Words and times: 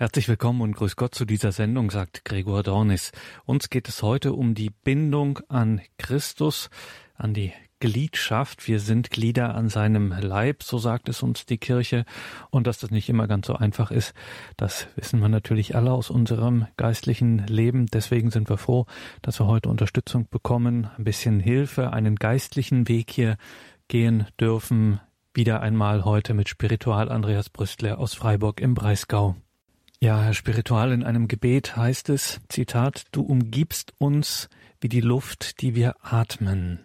Herzlich 0.00 0.28
willkommen 0.28 0.60
und 0.60 0.76
grüß 0.76 0.94
Gott 0.94 1.12
zu 1.12 1.24
dieser 1.24 1.50
Sendung, 1.50 1.90
sagt 1.90 2.24
Gregor 2.24 2.62
Dornis. 2.62 3.10
Uns 3.46 3.68
geht 3.68 3.88
es 3.88 4.00
heute 4.00 4.32
um 4.32 4.54
die 4.54 4.70
Bindung 4.70 5.40
an 5.48 5.80
Christus, 5.98 6.70
an 7.16 7.34
die 7.34 7.52
Gliedschaft. 7.80 8.68
Wir 8.68 8.78
sind 8.78 9.10
Glieder 9.10 9.56
an 9.56 9.68
seinem 9.68 10.12
Leib, 10.12 10.62
so 10.62 10.78
sagt 10.78 11.08
es 11.08 11.24
uns 11.24 11.46
die 11.46 11.58
Kirche. 11.58 12.04
Und 12.50 12.68
dass 12.68 12.78
das 12.78 12.92
nicht 12.92 13.08
immer 13.08 13.26
ganz 13.26 13.48
so 13.48 13.56
einfach 13.56 13.90
ist, 13.90 14.14
das 14.56 14.86
wissen 14.94 15.18
wir 15.18 15.28
natürlich 15.28 15.74
alle 15.74 15.90
aus 15.90 16.10
unserem 16.10 16.68
geistlichen 16.76 17.44
Leben. 17.48 17.86
Deswegen 17.86 18.30
sind 18.30 18.48
wir 18.48 18.56
froh, 18.56 18.86
dass 19.20 19.40
wir 19.40 19.48
heute 19.48 19.68
Unterstützung 19.68 20.28
bekommen, 20.30 20.88
ein 20.96 21.02
bisschen 21.02 21.40
Hilfe, 21.40 21.92
einen 21.92 22.14
geistlichen 22.14 22.86
Weg 22.86 23.10
hier 23.10 23.36
gehen 23.88 24.28
dürfen. 24.40 25.00
Wieder 25.34 25.60
einmal 25.60 26.04
heute 26.04 26.34
mit 26.34 26.48
Spiritual 26.48 27.08
Andreas 27.08 27.50
Brüstler 27.50 27.98
aus 27.98 28.14
Freiburg 28.14 28.60
im 28.60 28.74
Breisgau. 28.74 29.34
Ja, 30.00 30.22
Herr 30.22 30.34
Spiritual, 30.34 30.92
in 30.92 31.02
einem 31.02 31.26
Gebet 31.26 31.76
heißt 31.76 32.08
es, 32.10 32.40
Zitat, 32.48 33.06
du 33.10 33.22
umgibst 33.22 33.94
uns 33.98 34.48
wie 34.80 34.88
die 34.88 35.00
Luft, 35.00 35.60
die 35.60 35.74
wir 35.74 35.96
atmen. 36.02 36.84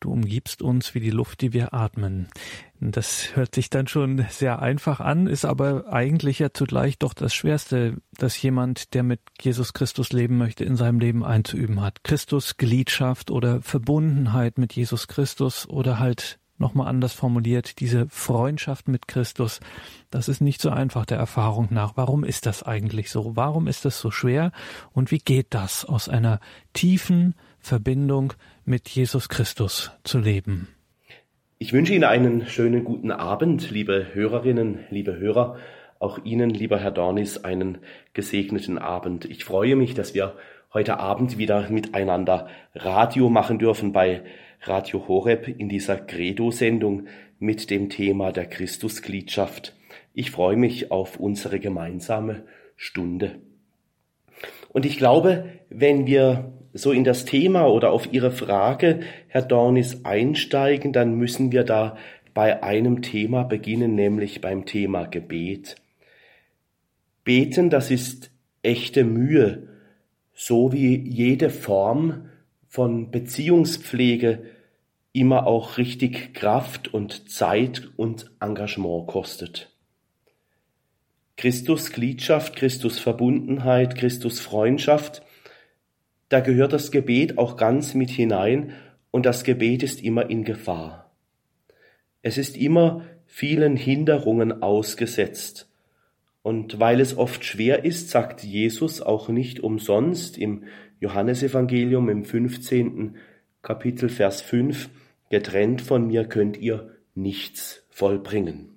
Du 0.00 0.12
umgibst 0.12 0.60
uns 0.60 0.94
wie 0.94 1.00
die 1.00 1.10
Luft, 1.10 1.40
die 1.40 1.54
wir 1.54 1.72
atmen. 1.72 2.28
Das 2.78 3.36
hört 3.36 3.54
sich 3.54 3.70
dann 3.70 3.86
schon 3.86 4.26
sehr 4.28 4.60
einfach 4.60 5.00
an, 5.00 5.28
ist 5.28 5.46
aber 5.46 5.90
eigentlich 5.90 6.40
ja 6.40 6.52
zugleich 6.52 6.98
doch 6.98 7.14
das 7.14 7.32
Schwerste, 7.32 7.96
dass 8.18 8.42
jemand, 8.42 8.92
der 8.92 9.02
mit 9.02 9.20
Jesus 9.40 9.72
Christus 9.72 10.12
leben 10.12 10.36
möchte, 10.36 10.64
in 10.64 10.76
seinem 10.76 11.00
Leben 11.00 11.24
einzuüben 11.24 11.80
hat. 11.80 12.04
Christus 12.04 12.58
Gliedschaft 12.58 13.30
oder 13.30 13.62
Verbundenheit 13.62 14.58
mit 14.58 14.74
Jesus 14.74 15.08
Christus 15.08 15.66
oder 15.66 15.98
halt 15.98 16.38
nochmal 16.62 16.88
anders 16.88 17.12
formuliert, 17.12 17.80
diese 17.80 18.08
Freundschaft 18.08 18.88
mit 18.88 19.06
Christus, 19.06 19.60
das 20.10 20.28
ist 20.28 20.40
nicht 20.40 20.62
so 20.62 20.70
einfach 20.70 21.04
der 21.04 21.18
Erfahrung 21.18 21.68
nach. 21.70 21.92
Warum 21.96 22.24
ist 22.24 22.46
das 22.46 22.62
eigentlich 22.62 23.10
so? 23.10 23.36
Warum 23.36 23.66
ist 23.66 23.84
das 23.84 24.00
so 24.00 24.10
schwer? 24.10 24.52
Und 24.92 25.10
wie 25.10 25.18
geht 25.18 25.48
das, 25.50 25.84
aus 25.84 26.08
einer 26.08 26.40
tiefen 26.72 27.34
Verbindung 27.60 28.32
mit 28.64 28.88
Jesus 28.88 29.28
Christus 29.28 29.90
zu 30.04 30.18
leben? 30.18 30.68
Ich 31.58 31.72
wünsche 31.72 31.94
Ihnen 31.94 32.04
einen 32.04 32.46
schönen 32.46 32.82
guten 32.82 33.12
Abend, 33.12 33.70
liebe 33.70 34.14
Hörerinnen, 34.14 34.80
liebe 34.90 35.18
Hörer. 35.18 35.58
Auch 36.00 36.24
Ihnen, 36.24 36.50
lieber 36.50 36.78
Herr 36.78 36.90
Dornis, 36.90 37.44
einen 37.44 37.78
gesegneten 38.14 38.78
Abend. 38.78 39.26
Ich 39.26 39.44
freue 39.44 39.76
mich, 39.76 39.94
dass 39.94 40.14
wir 40.14 40.34
heute 40.74 40.98
Abend 40.98 41.36
wieder 41.36 41.68
miteinander 41.68 42.48
Radio 42.74 43.28
machen 43.28 43.58
dürfen 43.58 43.92
bei 43.92 44.22
Radio 44.62 45.06
Horeb 45.06 45.46
in 45.48 45.68
dieser 45.68 45.96
Credo-Sendung 45.96 47.08
mit 47.38 47.70
dem 47.70 47.90
Thema 47.90 48.32
der 48.32 48.46
Christusgliedschaft. 48.46 49.76
Ich 50.14 50.30
freue 50.30 50.56
mich 50.56 50.90
auf 50.90 51.20
unsere 51.20 51.60
gemeinsame 51.60 52.44
Stunde. 52.76 53.40
Und 54.70 54.86
ich 54.86 54.96
glaube, 54.96 55.44
wenn 55.68 56.06
wir 56.06 56.52
so 56.72 56.92
in 56.92 57.04
das 57.04 57.26
Thema 57.26 57.66
oder 57.66 57.90
auf 57.92 58.10
Ihre 58.12 58.30
Frage, 58.30 59.00
Herr 59.28 59.42
Dornis, 59.42 60.06
einsteigen, 60.06 60.94
dann 60.94 61.16
müssen 61.16 61.52
wir 61.52 61.64
da 61.64 61.98
bei 62.32 62.62
einem 62.62 63.02
Thema 63.02 63.42
beginnen, 63.42 63.94
nämlich 63.94 64.40
beim 64.40 64.64
Thema 64.64 65.04
Gebet. 65.04 65.76
Beten, 67.24 67.68
das 67.68 67.90
ist 67.90 68.30
echte 68.62 69.04
Mühe, 69.04 69.68
so 70.44 70.72
wie 70.72 70.96
jede 70.96 71.50
Form 71.50 72.28
von 72.66 73.12
Beziehungspflege 73.12 74.42
immer 75.12 75.46
auch 75.46 75.78
richtig 75.78 76.34
Kraft 76.34 76.92
und 76.92 77.30
Zeit 77.30 77.90
und 77.96 78.32
Engagement 78.40 79.06
kostet. 79.06 79.70
Christus 81.36 81.92
Gliedschaft, 81.92 82.56
Christus 82.56 82.98
Verbundenheit, 82.98 83.94
Christus 83.94 84.40
Freundschaft, 84.40 85.22
da 86.28 86.40
gehört 86.40 86.72
das 86.72 86.90
Gebet 86.90 87.38
auch 87.38 87.56
ganz 87.56 87.94
mit 87.94 88.10
hinein 88.10 88.72
und 89.12 89.26
das 89.26 89.44
Gebet 89.44 89.84
ist 89.84 90.02
immer 90.02 90.28
in 90.28 90.42
Gefahr. 90.42 91.14
Es 92.20 92.36
ist 92.36 92.56
immer 92.56 93.04
vielen 93.26 93.76
Hinderungen 93.76 94.60
ausgesetzt. 94.60 95.71
Und 96.42 96.80
weil 96.80 97.00
es 97.00 97.16
oft 97.16 97.44
schwer 97.44 97.84
ist, 97.84 98.10
sagt 98.10 98.42
Jesus 98.42 99.00
auch 99.00 99.28
nicht 99.28 99.60
umsonst 99.60 100.36
im 100.38 100.64
Johannesevangelium 100.98 102.08
im 102.08 102.24
15. 102.24 103.16
Kapitel 103.62 104.08
Vers 104.08 104.42
5, 104.42 104.90
Getrennt 105.30 105.80
von 105.80 106.06
mir 106.06 106.24
könnt 106.24 106.58
ihr 106.58 106.90
nichts 107.14 107.86
vollbringen. 107.90 108.68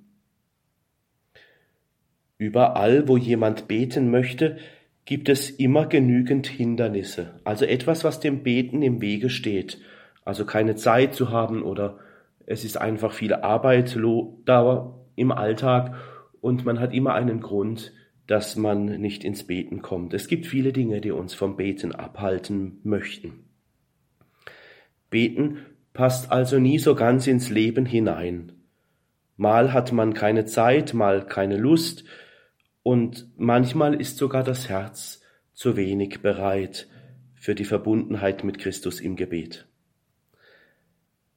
Überall, 2.37 3.07
wo 3.07 3.17
jemand 3.17 3.67
beten 3.67 4.11
möchte, 4.11 4.57
gibt 5.05 5.29
es 5.29 5.49
immer 5.49 5.85
genügend 5.85 6.47
Hindernisse, 6.47 7.39
also 7.43 7.65
etwas, 7.65 8.03
was 8.03 8.19
dem 8.19 8.43
Beten 8.43 8.81
im 8.81 9.01
Wege 9.01 9.29
steht, 9.29 9.79
also 10.23 10.45
keine 10.45 10.75
Zeit 10.75 11.13
zu 11.13 11.29
haben 11.29 11.63
oder 11.63 11.99
es 12.45 12.63
ist 12.63 12.77
einfach 12.77 13.13
viel 13.13 13.33
Arbeit 13.33 13.95
im 15.15 15.31
Alltag 15.31 15.95
und 16.45 16.63
man 16.63 16.79
hat 16.79 16.93
immer 16.93 17.15
einen 17.15 17.41
Grund, 17.41 17.91
dass 18.27 18.55
man 18.55 18.85
nicht 19.01 19.23
ins 19.23 19.47
Beten 19.47 19.81
kommt. 19.81 20.13
Es 20.13 20.27
gibt 20.27 20.45
viele 20.45 20.73
Dinge, 20.73 21.01
die 21.01 21.09
uns 21.09 21.33
vom 21.33 21.57
Beten 21.57 21.91
abhalten 21.91 22.81
möchten. 22.83 23.45
Beten 25.09 25.57
passt 25.93 26.31
also 26.31 26.59
nie 26.59 26.77
so 26.77 26.93
ganz 26.93 27.25
ins 27.25 27.49
Leben 27.49 27.87
hinein. 27.87 28.51
Mal 29.37 29.73
hat 29.73 29.91
man 29.91 30.13
keine 30.13 30.45
Zeit, 30.45 30.93
mal 30.93 31.25
keine 31.25 31.57
Lust, 31.57 32.05
und 32.83 33.27
manchmal 33.37 33.99
ist 33.99 34.17
sogar 34.17 34.43
das 34.43 34.69
Herz 34.69 35.23
zu 35.53 35.75
wenig 35.75 36.21
bereit 36.21 36.87
für 37.33 37.55
die 37.55 37.65
Verbundenheit 37.65 38.43
mit 38.43 38.59
Christus 38.59 38.99
im 38.99 39.15
Gebet. 39.15 39.67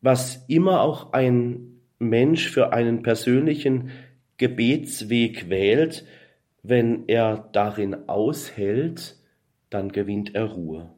Was 0.02 0.44
immer 0.48 0.82
auch 0.82 1.14
ein 1.14 1.80
Mensch 1.98 2.50
für 2.50 2.74
einen 2.74 3.02
persönlichen 3.02 3.91
Gebetsweg 4.38 5.50
wählt, 5.50 6.04
wenn 6.62 7.09
er 7.09 7.49
darin 7.53 8.09
aushält, 8.09 9.16
dann 9.71 9.93
gewinnt 9.93 10.34
er 10.34 10.44
Ruhe. 10.44 10.94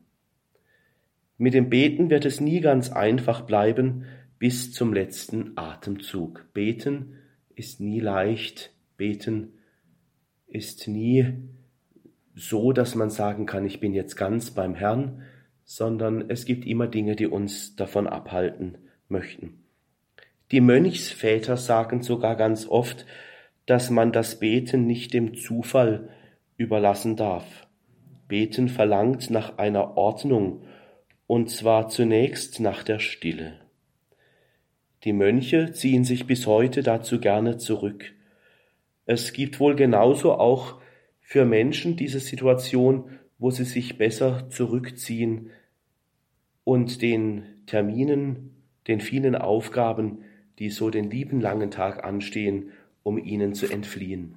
Mit 1.36 1.54
dem 1.54 1.70
Beten 1.70 2.10
wird 2.10 2.24
es 2.26 2.40
nie 2.40 2.60
ganz 2.60 2.90
einfach 2.90 3.42
bleiben 3.42 4.04
bis 4.38 4.72
zum 4.72 4.92
letzten 4.92 5.52
Atemzug. 5.56 6.46
Beten 6.52 7.14
ist 7.54 7.80
nie 7.80 8.00
leicht. 8.00 8.72
Beten 8.96 9.54
ist 10.46 10.86
nie 10.86 11.34
so, 12.34 12.72
dass 12.72 12.94
man 12.94 13.10
sagen 13.10 13.46
kann, 13.46 13.64
ich 13.64 13.80
bin 13.80 13.94
jetzt 13.94 14.16
ganz 14.16 14.50
beim 14.50 14.74
Herrn, 14.74 15.22
sondern 15.64 16.28
es 16.28 16.44
gibt 16.44 16.66
immer 16.66 16.88
Dinge, 16.88 17.16
die 17.16 17.26
uns 17.26 17.76
davon 17.76 18.06
abhalten 18.06 18.78
möchten. 19.08 19.64
Die 20.50 20.60
Mönchsväter 20.60 21.56
sagen 21.56 22.02
sogar 22.02 22.36
ganz 22.36 22.66
oft, 22.66 23.06
dass 23.70 23.88
man 23.88 24.10
das 24.10 24.40
Beten 24.40 24.88
nicht 24.88 25.14
dem 25.14 25.36
Zufall 25.36 26.08
überlassen 26.56 27.14
darf. 27.14 27.68
Beten 28.26 28.68
verlangt 28.68 29.30
nach 29.30 29.58
einer 29.58 29.96
Ordnung 29.96 30.64
und 31.28 31.50
zwar 31.50 31.88
zunächst 31.88 32.58
nach 32.58 32.82
der 32.82 32.98
Stille. 32.98 33.60
Die 35.04 35.12
Mönche 35.12 35.70
ziehen 35.70 36.02
sich 36.02 36.26
bis 36.26 36.48
heute 36.48 36.82
dazu 36.82 37.20
gerne 37.20 37.58
zurück. 37.58 38.12
Es 39.06 39.32
gibt 39.32 39.60
wohl 39.60 39.76
genauso 39.76 40.32
auch 40.32 40.80
für 41.20 41.44
Menschen 41.44 41.94
diese 41.94 42.18
Situation, 42.18 43.20
wo 43.38 43.52
sie 43.52 43.64
sich 43.64 43.98
besser 43.98 44.50
zurückziehen 44.50 45.50
und 46.64 47.02
den 47.02 47.44
Terminen, 47.66 48.64
den 48.88 49.00
vielen 49.00 49.36
Aufgaben, 49.36 50.24
die 50.58 50.70
so 50.70 50.90
den 50.90 51.08
lieben 51.08 51.40
langen 51.40 51.70
Tag 51.70 52.02
anstehen, 52.02 52.72
um 53.02 53.18
ihnen 53.18 53.54
zu 53.54 53.66
entfliehen. 53.66 54.34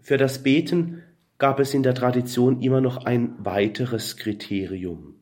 Für 0.00 0.16
das 0.16 0.42
Beten 0.42 1.02
gab 1.38 1.60
es 1.60 1.74
in 1.74 1.82
der 1.82 1.94
Tradition 1.94 2.62
immer 2.62 2.80
noch 2.80 3.04
ein 3.04 3.34
weiteres 3.44 4.16
Kriterium. 4.16 5.16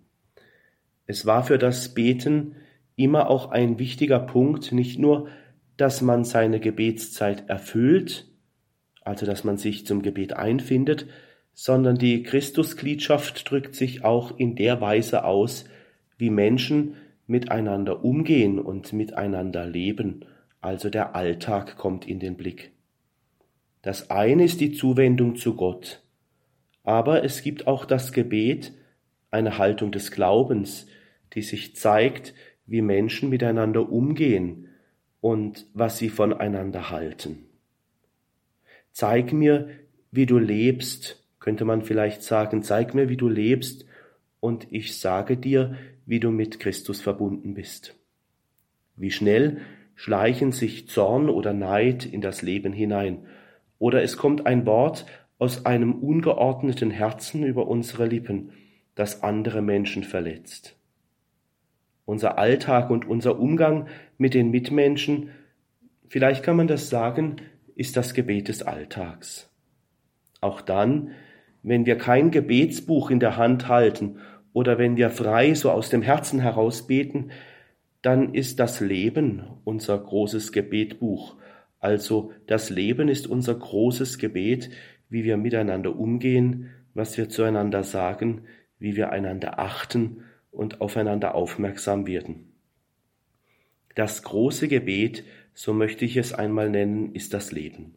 Es 1.06 1.26
war 1.26 1.44
für 1.44 1.58
das 1.58 1.94
Beten 1.94 2.56
immer 2.96 3.28
auch 3.28 3.50
ein 3.50 3.78
wichtiger 3.78 4.20
Punkt, 4.20 4.72
nicht 4.72 4.98
nur, 4.98 5.28
dass 5.76 6.02
man 6.02 6.24
seine 6.24 6.60
Gebetszeit 6.60 7.48
erfüllt, 7.48 8.30
also 9.02 9.26
dass 9.26 9.44
man 9.44 9.58
sich 9.58 9.86
zum 9.86 10.02
Gebet 10.02 10.34
einfindet, 10.34 11.06
sondern 11.52 11.96
die 11.96 12.22
Christusgliedschaft 12.22 13.48
drückt 13.50 13.74
sich 13.74 14.04
auch 14.04 14.38
in 14.38 14.56
der 14.56 14.80
Weise 14.80 15.24
aus, 15.24 15.64
wie 16.16 16.30
Menschen 16.30 16.94
miteinander 17.26 18.04
umgehen 18.04 18.58
und 18.58 18.92
miteinander 18.92 19.66
leben, 19.66 20.24
also 20.64 20.88
der 20.88 21.14
Alltag 21.14 21.76
kommt 21.76 22.08
in 22.08 22.18
den 22.18 22.36
Blick. 22.36 22.72
Das 23.82 24.10
eine 24.10 24.44
ist 24.44 24.60
die 24.60 24.72
Zuwendung 24.72 25.36
zu 25.36 25.56
Gott, 25.56 26.02
aber 26.84 27.22
es 27.22 27.42
gibt 27.42 27.66
auch 27.66 27.84
das 27.84 28.12
Gebet, 28.12 28.72
eine 29.30 29.58
Haltung 29.58 29.92
des 29.92 30.10
Glaubens, 30.10 30.86
die 31.34 31.42
sich 31.42 31.76
zeigt, 31.76 32.34
wie 32.66 32.80
Menschen 32.80 33.28
miteinander 33.28 33.90
umgehen 33.90 34.68
und 35.20 35.66
was 35.74 35.98
sie 35.98 36.08
voneinander 36.08 36.90
halten. 36.90 37.44
Zeig 38.90 39.32
mir, 39.32 39.68
wie 40.12 40.24
du 40.24 40.38
lebst, 40.38 41.22
könnte 41.40 41.66
man 41.66 41.82
vielleicht 41.82 42.22
sagen, 42.22 42.62
zeig 42.62 42.94
mir, 42.94 43.10
wie 43.10 43.18
du 43.18 43.28
lebst, 43.28 43.84
und 44.40 44.66
ich 44.70 44.98
sage 44.98 45.36
dir, 45.36 45.76
wie 46.06 46.20
du 46.20 46.30
mit 46.30 46.58
Christus 46.58 47.02
verbunden 47.02 47.54
bist. 47.54 47.96
Wie 48.96 49.10
schnell 49.10 49.60
schleichen 49.94 50.52
sich 50.52 50.88
Zorn 50.88 51.28
oder 51.28 51.52
Neid 51.52 52.04
in 52.04 52.20
das 52.20 52.42
Leben 52.42 52.72
hinein, 52.72 53.26
oder 53.78 54.02
es 54.02 54.16
kommt 54.16 54.46
ein 54.46 54.66
Wort 54.66 55.06
aus 55.38 55.66
einem 55.66 55.94
ungeordneten 55.94 56.90
Herzen 56.90 57.44
über 57.44 57.66
unsere 57.66 58.06
Lippen, 58.06 58.52
das 58.94 59.22
andere 59.22 59.62
Menschen 59.62 60.04
verletzt. 60.04 60.76
Unser 62.04 62.38
Alltag 62.38 62.90
und 62.90 63.06
unser 63.06 63.38
Umgang 63.38 63.88
mit 64.18 64.34
den 64.34 64.50
Mitmenschen, 64.50 65.30
vielleicht 66.08 66.42
kann 66.42 66.56
man 66.56 66.68
das 66.68 66.90
sagen, 66.90 67.36
ist 67.74 67.96
das 67.96 68.14
Gebet 68.14 68.48
des 68.48 68.62
Alltags. 68.62 69.50
Auch 70.40 70.60
dann, 70.60 71.12
wenn 71.62 71.86
wir 71.86 71.96
kein 71.96 72.30
Gebetsbuch 72.30 73.10
in 73.10 73.20
der 73.20 73.36
Hand 73.36 73.68
halten 73.68 74.18
oder 74.52 74.78
wenn 74.78 74.96
wir 74.96 75.10
frei 75.10 75.54
so 75.54 75.70
aus 75.70 75.88
dem 75.88 76.02
Herzen 76.02 76.40
heraus 76.40 76.86
beten, 76.86 77.30
dann 78.04 78.34
ist 78.34 78.60
das 78.60 78.80
Leben 78.80 79.44
unser 79.64 79.96
großes 79.96 80.52
Gebetbuch. 80.52 81.36
Also 81.80 82.32
das 82.46 82.68
Leben 82.68 83.08
ist 83.08 83.26
unser 83.26 83.54
großes 83.54 84.18
Gebet, 84.18 84.68
wie 85.08 85.24
wir 85.24 85.38
miteinander 85.38 85.96
umgehen, 85.96 86.68
was 86.92 87.16
wir 87.16 87.30
zueinander 87.30 87.82
sagen, 87.82 88.42
wie 88.78 88.94
wir 88.94 89.08
einander 89.08 89.58
achten 89.58 90.22
und 90.50 90.82
aufeinander 90.82 91.34
aufmerksam 91.34 92.06
werden. 92.06 92.52
Das 93.94 94.22
große 94.22 94.68
Gebet, 94.68 95.24
so 95.54 95.72
möchte 95.72 96.04
ich 96.04 96.18
es 96.18 96.34
einmal 96.34 96.68
nennen, 96.68 97.14
ist 97.14 97.32
das 97.32 97.52
Leben. 97.52 97.94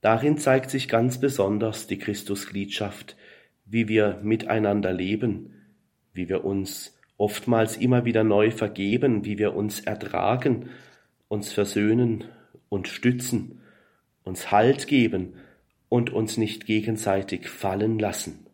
Darin 0.00 0.38
zeigt 0.38 0.70
sich 0.70 0.88
ganz 0.88 1.20
besonders 1.20 1.86
die 1.86 1.98
Christusgliedschaft, 1.98 3.16
wie 3.64 3.86
wir 3.86 4.18
miteinander 4.24 4.92
leben, 4.92 5.54
wie 6.12 6.28
wir 6.28 6.44
uns 6.44 6.96
oftmals 7.20 7.76
immer 7.76 8.06
wieder 8.06 8.24
neu 8.24 8.50
vergeben, 8.50 9.26
wie 9.26 9.38
wir 9.38 9.54
uns 9.54 9.80
ertragen, 9.80 10.70
uns 11.28 11.52
versöhnen 11.52 12.24
und 12.70 12.88
stützen, 12.88 13.60
uns 14.24 14.50
Halt 14.50 14.86
geben 14.86 15.34
und 15.90 16.08
uns 16.10 16.38
nicht 16.38 16.64
gegenseitig 16.64 17.48
fallen 17.48 17.98
lassen. 17.98 18.46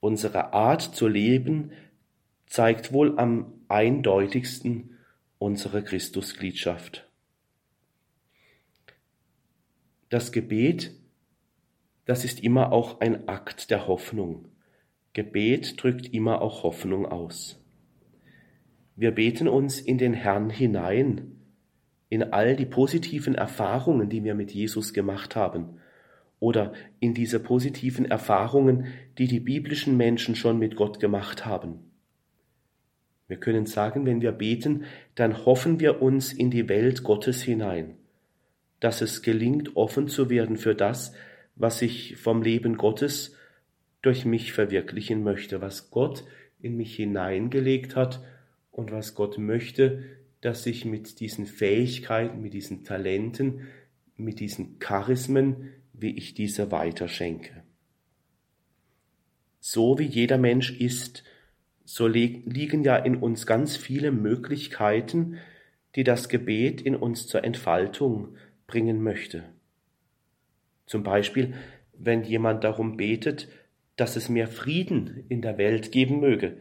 Unsere 0.00 0.52
Art 0.52 0.82
zu 0.82 1.06
leben 1.06 1.70
zeigt 2.46 2.92
wohl 2.92 3.16
am 3.20 3.52
eindeutigsten 3.68 4.98
unsere 5.38 5.84
Christusgliedschaft. 5.84 7.08
Das 10.08 10.32
Gebet, 10.32 10.92
das 12.04 12.24
ist 12.24 12.42
immer 12.42 12.72
auch 12.72 13.00
ein 13.00 13.28
Akt 13.28 13.70
der 13.70 13.86
Hoffnung. 13.86 14.48
Gebet 15.18 15.82
drückt 15.82 16.14
immer 16.14 16.40
auch 16.42 16.62
Hoffnung 16.62 17.04
aus. 17.04 17.60
Wir 18.94 19.10
beten 19.10 19.48
uns 19.48 19.80
in 19.80 19.98
den 19.98 20.14
Herrn 20.14 20.48
hinein, 20.48 21.40
in 22.08 22.22
all 22.22 22.54
die 22.54 22.66
positiven 22.66 23.34
Erfahrungen, 23.34 24.08
die 24.10 24.22
wir 24.22 24.36
mit 24.36 24.52
Jesus 24.52 24.92
gemacht 24.92 25.34
haben, 25.34 25.80
oder 26.38 26.72
in 27.00 27.14
diese 27.14 27.40
positiven 27.40 28.04
Erfahrungen, 28.04 28.86
die 29.18 29.26
die 29.26 29.40
biblischen 29.40 29.96
Menschen 29.96 30.36
schon 30.36 30.56
mit 30.56 30.76
Gott 30.76 31.00
gemacht 31.00 31.44
haben. 31.44 31.80
Wir 33.26 33.38
können 33.38 33.66
sagen, 33.66 34.06
wenn 34.06 34.22
wir 34.22 34.30
beten, 34.30 34.84
dann 35.16 35.44
hoffen 35.44 35.80
wir 35.80 36.00
uns 36.00 36.32
in 36.32 36.52
die 36.52 36.68
Welt 36.68 37.02
Gottes 37.02 37.42
hinein, 37.42 37.96
dass 38.78 39.00
es 39.00 39.22
gelingt, 39.22 39.74
offen 39.74 40.06
zu 40.06 40.30
werden 40.30 40.56
für 40.56 40.76
das, 40.76 41.12
was 41.56 41.82
ich 41.82 42.18
vom 42.18 42.40
Leben 42.40 42.76
Gottes 42.76 43.34
durch 44.02 44.24
mich 44.24 44.52
verwirklichen 44.52 45.22
möchte, 45.22 45.60
was 45.60 45.90
Gott 45.90 46.24
in 46.60 46.76
mich 46.76 46.96
hineingelegt 46.96 47.96
hat 47.96 48.22
und 48.70 48.92
was 48.92 49.14
Gott 49.14 49.38
möchte, 49.38 50.04
dass 50.40 50.66
ich 50.66 50.84
mit 50.84 51.20
diesen 51.20 51.46
Fähigkeiten, 51.46 52.40
mit 52.40 52.54
diesen 52.54 52.84
Talenten, 52.84 53.66
mit 54.16 54.40
diesen 54.40 54.78
Charismen, 54.78 55.72
wie 55.92 56.16
ich 56.16 56.34
diese 56.34 56.70
weiterschenke. 56.70 57.64
So 59.60 59.98
wie 59.98 60.04
jeder 60.04 60.38
Mensch 60.38 60.78
ist, 60.78 61.24
so 61.84 62.06
liegen 62.06 62.84
ja 62.84 62.96
in 62.96 63.16
uns 63.16 63.46
ganz 63.46 63.76
viele 63.76 64.12
Möglichkeiten, 64.12 65.38
die 65.96 66.04
das 66.04 66.28
Gebet 66.28 66.80
in 66.80 66.94
uns 66.94 67.26
zur 67.26 67.44
Entfaltung 67.44 68.36
bringen 68.66 69.02
möchte. 69.02 69.44
Zum 70.86 71.02
Beispiel, 71.02 71.54
wenn 71.94 72.22
jemand 72.22 72.62
darum 72.62 72.96
betet, 72.96 73.48
dass 73.98 74.14
es 74.14 74.28
mehr 74.28 74.46
Frieden 74.46 75.24
in 75.28 75.42
der 75.42 75.58
Welt 75.58 75.90
geben 75.92 76.20
möge, 76.20 76.56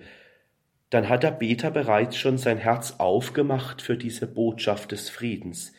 dann 0.90 1.08
hat 1.08 1.22
der 1.22 1.32
Beter 1.32 1.70
bereits 1.70 2.18
schon 2.18 2.38
sein 2.38 2.58
Herz 2.58 2.96
aufgemacht 2.98 3.82
für 3.82 3.96
diese 3.96 4.26
Botschaft 4.26 4.92
des 4.92 5.10
Friedens, 5.10 5.72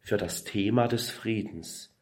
für 0.00 0.18
das 0.18 0.44
Thema 0.44 0.86
des 0.86 1.10
Friedens. 1.10 1.94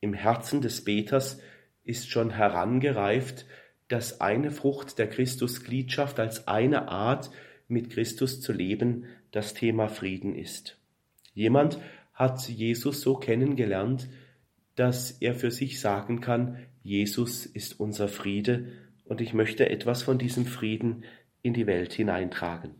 Im 0.00 0.14
Herzen 0.14 0.60
des 0.60 0.84
Beters 0.84 1.40
ist 1.82 2.08
schon 2.08 2.30
herangereift, 2.30 3.44
dass 3.88 4.20
eine 4.20 4.52
Frucht 4.52 4.98
der 4.98 5.08
Christusgliedschaft 5.08 6.20
als 6.20 6.46
eine 6.46 6.88
Art, 6.88 7.30
mit 7.68 7.90
Christus 7.90 8.40
zu 8.40 8.52
leben, 8.52 9.06
das 9.32 9.52
Thema 9.52 9.88
Frieden 9.88 10.36
ist. 10.36 10.78
Jemand 11.34 11.80
hat 12.12 12.48
Jesus 12.48 13.00
so 13.00 13.16
kennengelernt, 13.16 14.08
dass 14.76 15.10
er 15.10 15.34
für 15.34 15.50
sich 15.50 15.80
sagen 15.80 16.20
kann, 16.20 16.58
Jesus 16.86 17.46
ist 17.46 17.80
unser 17.80 18.06
Friede 18.06 18.68
und 19.06 19.20
ich 19.20 19.34
möchte 19.34 19.68
etwas 19.68 20.04
von 20.04 20.18
diesem 20.18 20.46
Frieden 20.46 21.02
in 21.42 21.52
die 21.52 21.66
Welt 21.66 21.92
hineintragen. 21.92 22.76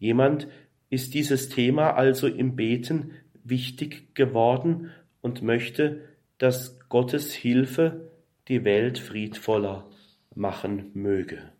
Jemand 0.00 0.48
ist 0.88 1.14
dieses 1.14 1.50
Thema 1.50 1.92
also 1.92 2.26
im 2.26 2.56
Beten 2.56 3.12
wichtig 3.44 4.12
geworden 4.16 4.90
und 5.20 5.42
möchte, 5.42 6.00
dass 6.38 6.80
Gottes 6.88 7.32
Hilfe 7.32 8.10
die 8.48 8.64
Welt 8.64 8.98
friedvoller 8.98 9.88
machen 10.34 10.90
möge. 10.94 11.52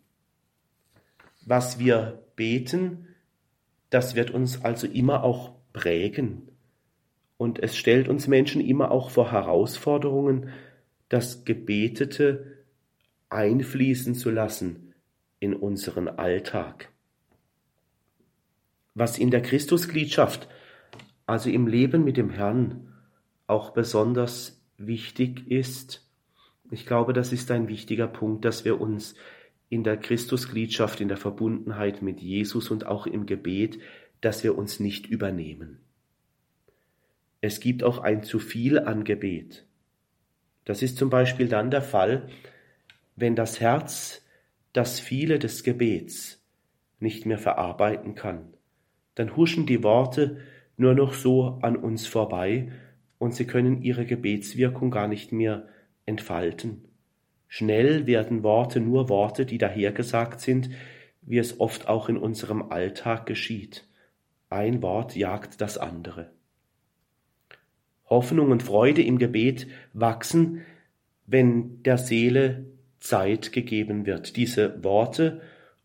Was 1.46 1.78
wir 1.78 2.24
beten, 2.34 3.06
das 3.88 4.16
wird 4.16 4.32
uns 4.32 4.64
also 4.64 4.88
immer 4.88 5.22
auch 5.22 5.54
prägen. 5.72 6.49
Und 7.40 7.58
es 7.58 7.74
stellt 7.74 8.10
uns 8.10 8.28
Menschen 8.28 8.60
immer 8.60 8.90
auch 8.90 9.08
vor 9.08 9.32
Herausforderungen, 9.32 10.50
das 11.08 11.46
Gebetete 11.46 12.58
einfließen 13.30 14.14
zu 14.14 14.30
lassen 14.30 14.92
in 15.38 15.54
unseren 15.54 16.08
Alltag. 16.08 16.90
Was 18.92 19.16
in 19.18 19.30
der 19.30 19.40
Christusgliedschaft, 19.40 20.48
also 21.24 21.48
im 21.48 21.66
Leben 21.66 22.04
mit 22.04 22.18
dem 22.18 22.28
Herrn, 22.28 22.92
auch 23.46 23.70
besonders 23.70 24.62
wichtig 24.76 25.50
ist, 25.50 26.06
ich 26.70 26.84
glaube, 26.84 27.14
das 27.14 27.32
ist 27.32 27.50
ein 27.50 27.68
wichtiger 27.68 28.06
Punkt, 28.06 28.44
dass 28.44 28.66
wir 28.66 28.78
uns 28.78 29.14
in 29.70 29.82
der 29.82 29.96
Christusgliedschaft, 29.96 31.00
in 31.00 31.08
der 31.08 31.16
Verbundenheit 31.16 32.02
mit 32.02 32.20
Jesus 32.20 32.70
und 32.70 32.84
auch 32.84 33.06
im 33.06 33.24
Gebet, 33.24 33.78
dass 34.20 34.44
wir 34.44 34.58
uns 34.58 34.78
nicht 34.78 35.06
übernehmen. 35.06 35.80
Es 37.40 37.60
gibt 37.60 37.82
auch 37.82 37.98
ein 37.98 38.22
zu 38.22 38.38
viel 38.38 38.78
an 38.78 39.04
Gebet. 39.04 39.66
Das 40.64 40.82
ist 40.82 40.98
zum 40.98 41.10
Beispiel 41.10 41.48
dann 41.48 41.70
der 41.70 41.82
Fall, 41.82 42.28
wenn 43.16 43.34
das 43.34 43.60
Herz 43.60 44.24
das 44.72 45.00
Viele 45.00 45.38
des 45.38 45.62
Gebets 45.62 46.44
nicht 47.00 47.26
mehr 47.26 47.38
verarbeiten 47.38 48.14
kann. 48.14 48.54
Dann 49.14 49.36
huschen 49.36 49.66
die 49.66 49.82
Worte 49.82 50.38
nur 50.76 50.94
noch 50.94 51.14
so 51.14 51.58
an 51.62 51.76
uns 51.76 52.06
vorbei 52.06 52.72
und 53.18 53.34
sie 53.34 53.46
können 53.46 53.82
ihre 53.82 54.06
Gebetswirkung 54.06 54.90
gar 54.90 55.08
nicht 55.08 55.32
mehr 55.32 55.68
entfalten. 56.06 56.84
Schnell 57.48 58.06
werden 58.06 58.42
Worte 58.42 58.80
nur 58.80 59.08
Worte, 59.08 59.44
die 59.44 59.58
dahergesagt 59.58 60.40
sind, 60.40 60.70
wie 61.22 61.38
es 61.38 61.58
oft 61.58 61.88
auch 61.88 62.08
in 62.08 62.16
unserem 62.16 62.70
Alltag 62.70 63.26
geschieht. 63.26 63.88
Ein 64.48 64.82
Wort 64.82 65.16
jagt 65.16 65.60
das 65.60 65.76
andere. 65.76 66.30
Hoffnung 68.10 68.50
und 68.50 68.62
Freude 68.62 69.02
im 69.02 69.18
Gebet 69.18 69.68
wachsen, 69.92 70.62
wenn 71.26 71.82
der 71.84 71.96
Seele 71.96 72.66
Zeit 72.98 73.52
gegeben 73.52 74.04
wird, 74.04 74.36
diese 74.36 74.82
Worte 74.84 75.40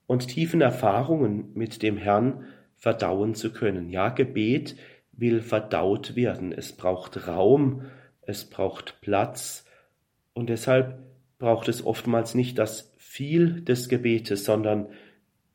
und 0.07 0.27
tiefen 0.27 0.61
Erfahrungen 0.61 1.51
mit 1.53 1.83
dem 1.83 1.97
Herrn 1.97 2.45
verdauen 2.75 3.35
zu 3.35 3.53
können. 3.53 3.89
Ja, 3.89 4.09
Gebet 4.09 4.75
will 5.13 5.41
verdaut 5.41 6.15
werden. 6.15 6.51
Es 6.51 6.73
braucht 6.73 7.27
Raum, 7.27 7.83
es 8.21 8.45
braucht 8.45 8.99
Platz 9.01 9.65
und 10.33 10.49
deshalb 10.49 10.99
braucht 11.37 11.67
es 11.69 11.85
oftmals 11.85 12.35
nicht 12.35 12.57
das 12.57 12.93
viel 12.97 13.61
des 13.61 13.87
Gebetes, 13.87 14.45
sondern 14.45 14.87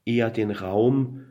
eher 0.04 0.30
den 0.30 0.50
Raum 0.50 1.26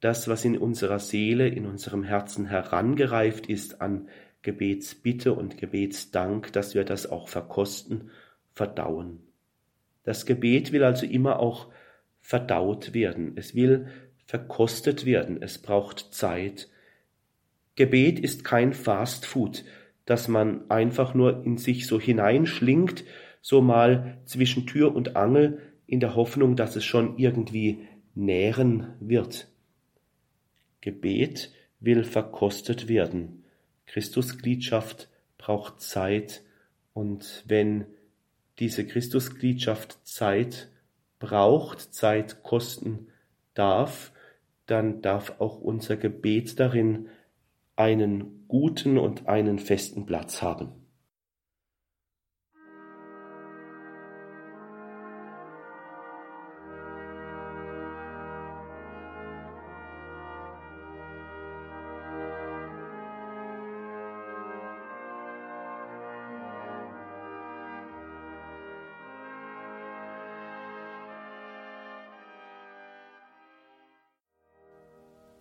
das, 0.00 0.28
was 0.28 0.44
in 0.44 0.56
unserer 0.56 0.98
Seele, 0.98 1.48
in 1.48 1.66
unserem 1.66 2.04
Herzen 2.04 2.46
herangereift 2.46 3.46
ist 3.46 3.80
an 3.80 4.08
Gebetsbitte 4.48 5.34
und 5.34 5.58
Gebetsdank, 5.58 6.54
dass 6.54 6.74
wir 6.74 6.84
das 6.84 7.06
auch 7.06 7.28
verkosten, 7.28 8.08
verdauen. 8.54 9.20
Das 10.04 10.24
Gebet 10.24 10.72
will 10.72 10.84
also 10.84 11.04
immer 11.04 11.38
auch 11.38 11.68
verdaut 12.22 12.94
werden. 12.94 13.32
Es 13.36 13.54
will 13.54 13.88
verkostet 14.24 15.04
werden. 15.04 15.42
Es 15.42 15.58
braucht 15.58 16.14
Zeit. 16.14 16.70
Gebet 17.74 18.18
ist 18.20 18.42
kein 18.42 18.72
Fast 18.72 19.26
Food, 19.26 19.66
das 20.06 20.28
man 20.28 20.70
einfach 20.70 21.12
nur 21.12 21.44
in 21.44 21.58
sich 21.58 21.86
so 21.86 22.00
hineinschlingt, 22.00 23.04
so 23.42 23.60
mal 23.60 24.16
zwischen 24.24 24.66
Tür 24.66 24.96
und 24.96 25.14
Angel, 25.14 25.60
in 25.86 26.00
der 26.00 26.14
Hoffnung, 26.14 26.56
dass 26.56 26.74
es 26.74 26.86
schon 26.86 27.18
irgendwie 27.18 27.86
nähren 28.14 28.94
wird. 28.98 29.48
Gebet 30.80 31.52
will 31.80 32.02
verkostet 32.02 32.88
werden. 32.88 33.44
Christusgliedschaft 33.88 35.08
braucht 35.38 35.80
Zeit 35.80 36.42
und 36.92 37.44
wenn 37.46 37.86
diese 38.58 38.86
Christusgliedschaft 38.86 39.98
Zeit 40.06 40.68
braucht, 41.18 41.94
Zeit 41.94 42.42
kosten 42.42 43.08
darf, 43.54 44.12
dann 44.66 45.00
darf 45.00 45.40
auch 45.40 45.58
unser 45.58 45.96
Gebet 45.96 46.60
darin 46.60 47.08
einen 47.76 48.44
guten 48.48 48.98
und 48.98 49.26
einen 49.28 49.58
festen 49.58 50.06
Platz 50.06 50.42
haben. 50.42 50.87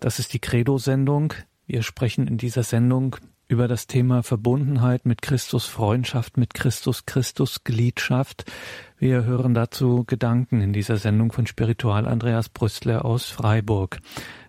Das 0.08 0.20
ist 0.20 0.32
die 0.32 0.40
Credo-Sendung. 0.40 1.34
Wir 1.66 1.84
sprechen 1.84 2.28
in 2.28 2.38
dieser 2.38 2.64
Sendung 2.64 3.18
über 3.50 3.68
das 3.68 3.88
Thema 3.88 4.24
Verbundenheit 4.24 5.06
mit 5.06 5.22
Christus, 5.22 5.66
Freundschaft 5.66 6.38
mit 6.38 6.54
Christus, 6.54 7.06
Christusgliedschaft. 7.06 8.50
Wir 8.98 9.26
hören 9.26 9.54
dazu 9.54 10.06
Gedanken 10.08 10.62
in 10.62 10.72
dieser 10.72 10.96
Sendung 10.96 11.34
von 11.34 11.46
Spiritual 11.46 12.08
Andreas 12.08 12.48
Brüssler 12.48 13.04
aus 13.04 13.26
Freiburg. 13.26 14.00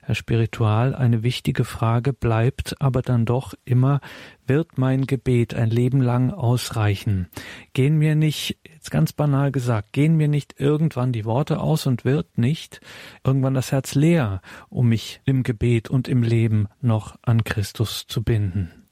Herr 0.08 0.14
Spiritual, 0.14 0.94
eine 0.94 1.22
wichtige 1.22 1.64
Frage 1.64 2.14
bleibt 2.14 2.80
aber 2.80 3.02
dann 3.02 3.26
doch 3.26 3.52
immer, 3.66 4.00
wird 4.46 4.78
mein 4.78 5.04
Gebet 5.04 5.52
ein 5.52 5.68
Leben 5.68 6.00
lang 6.00 6.30
ausreichen? 6.30 7.28
Gehen 7.74 7.98
mir 7.98 8.14
nicht, 8.14 8.56
jetzt 8.72 8.90
ganz 8.90 9.12
banal 9.12 9.52
gesagt, 9.52 9.92
gehen 9.92 10.16
mir 10.16 10.28
nicht 10.28 10.58
irgendwann 10.58 11.12
die 11.12 11.26
Worte 11.26 11.60
aus 11.60 11.86
und 11.86 12.06
wird 12.06 12.38
nicht 12.38 12.80
irgendwann 13.22 13.52
das 13.52 13.70
Herz 13.70 13.94
leer, 13.94 14.40
um 14.70 14.88
mich 14.88 15.20
im 15.26 15.42
Gebet 15.42 15.90
und 15.90 16.08
im 16.08 16.22
Leben 16.22 16.68
noch 16.80 17.18
an 17.20 17.44
Christus 17.44 18.06
zu 18.06 18.24
binden? 18.24 18.88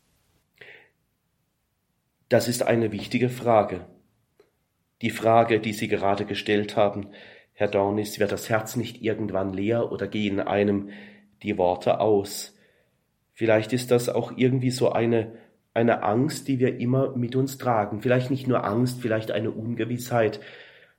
Das 2.28 2.46
ist 2.46 2.62
eine 2.62 2.92
wichtige 2.92 3.30
Frage. 3.30 3.86
Die 5.00 5.08
Frage, 5.08 5.60
die 5.60 5.72
Sie 5.72 5.88
gerade 5.88 6.26
gestellt 6.26 6.76
haben, 6.76 7.06
Herr 7.58 7.68
Dornis, 7.68 8.20
wird 8.20 8.32
das 8.32 8.50
Herz 8.50 8.76
nicht 8.76 9.02
irgendwann 9.02 9.54
leer 9.54 9.90
oder 9.90 10.06
gehen 10.06 10.40
einem 10.40 10.90
die 11.42 11.56
Worte 11.56 12.00
aus? 12.00 12.54
Vielleicht 13.32 13.72
ist 13.72 13.90
das 13.90 14.10
auch 14.10 14.30
irgendwie 14.36 14.70
so 14.70 14.92
eine, 14.92 15.32
eine 15.72 16.02
Angst, 16.02 16.48
die 16.48 16.58
wir 16.58 16.78
immer 16.78 17.16
mit 17.16 17.34
uns 17.34 17.56
tragen. 17.56 18.02
Vielleicht 18.02 18.30
nicht 18.30 18.46
nur 18.46 18.62
Angst, 18.64 19.00
vielleicht 19.00 19.30
eine 19.30 19.50
Ungewissheit, 19.50 20.38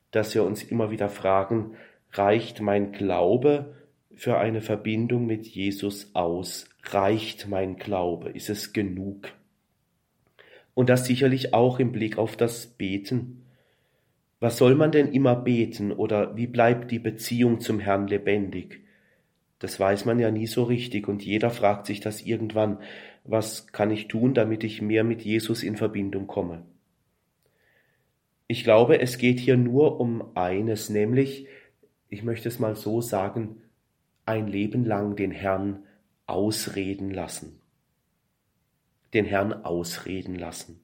dass 0.10 0.34
wir 0.34 0.44
uns 0.44 0.64
immer 0.64 0.90
wieder 0.90 1.10
fragen, 1.10 1.76
reicht 2.12 2.60
mein 2.60 2.92
Glaube 2.92 3.76
für 4.16 4.40
eine 4.40 4.62
Verbindung 4.62 5.28
mit 5.28 5.46
Jesus 5.46 6.16
aus? 6.16 6.68
Reicht 6.86 7.48
mein 7.48 7.76
Glaube? 7.76 8.30
Ist 8.30 8.50
es 8.50 8.74
genug? 8.74 9.30
Und 10.74 10.90
das 10.90 11.06
sicherlich 11.06 11.54
auch 11.54 11.78
im 11.78 11.92
Blick 11.92 12.18
auf 12.18 12.36
das 12.36 12.66
Beten. 12.66 13.44
Was 14.40 14.58
soll 14.58 14.76
man 14.76 14.92
denn 14.92 15.12
immer 15.12 15.36
beten 15.36 15.92
oder 15.92 16.36
wie 16.36 16.48
bleibt 16.48 16.92
die 16.92 17.00
Beziehung 17.00 17.60
zum 17.60 17.80
Herrn 17.80 18.08
lebendig? 18.08 18.82
Das 19.60 19.80
weiß 19.80 20.06
man 20.06 20.20
ja 20.20 20.30
nie 20.30 20.46
so 20.46 20.64
richtig 20.64 21.08
und 21.08 21.24
jeder 21.24 21.50
fragt 21.50 21.88
sich 21.88 22.00
das 22.00 22.22
irgendwann, 22.22 22.78
was 23.24 23.68
kann 23.68 23.90
ich 23.90 24.08
tun, 24.08 24.36
damit 24.36 24.64
ich 24.64 24.82
mehr 24.82 25.04
mit 25.04 25.24
Jesus 25.24 25.64
in 25.64 25.76
Verbindung 25.76 26.28
komme? 26.28 26.64
Ich 28.48 28.64
glaube, 28.64 29.00
es 29.02 29.18
geht 29.18 29.40
hier 29.40 29.58
nur 29.58 30.00
um 30.00 30.38
eines, 30.38 30.90
nämlich, 30.90 31.48
ich 32.08 32.24
möchte 32.24 32.48
es 32.48 32.60
mal 32.60 32.76
so 32.76 33.02
sagen, 33.02 33.62
ein 34.26 34.48
Leben 34.48 34.86
lang 34.86 35.16
den 35.16 35.32
Herrn 35.32 35.84
ausreden 36.28 37.12
lassen. 37.12 37.60
Den 39.14 39.26
Herrn 39.26 39.52
ausreden 39.52 40.36
lassen, 40.36 40.80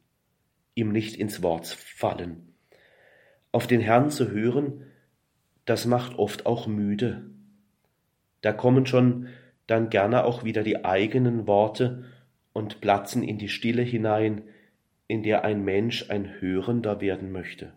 ihm 0.74 0.92
nicht 0.92 1.16
ins 1.16 1.44
Wort 1.44 1.68
fallen. 1.68 2.53
Auf 3.54 3.68
den 3.68 3.82
Herrn 3.82 4.10
zu 4.10 4.32
hören, 4.32 4.82
das 5.66 5.86
macht 5.86 6.18
oft 6.18 6.48
auch 6.48 6.66
müde. 6.66 7.30
Da 8.42 8.52
kommen 8.52 8.88
schon 8.88 9.28
dann 9.68 9.92
gerne 9.92 10.26
auch 10.26 10.44
wieder 10.44 10.64
die 10.64 10.84
eigenen 10.84 11.46
Worte 11.46 12.04
und 12.52 12.82
platzen 12.82 13.22
in 13.22 13.38
die 13.38 13.50
Stille 13.50 13.84
hinein, 13.84 14.42
in 15.08 15.22
der 15.22 15.46
ein 15.46 15.64
Mensch 15.64 16.10
ein 16.10 16.42
Hörender 16.42 17.00
werden 17.00 17.32
möchte. 17.32 17.74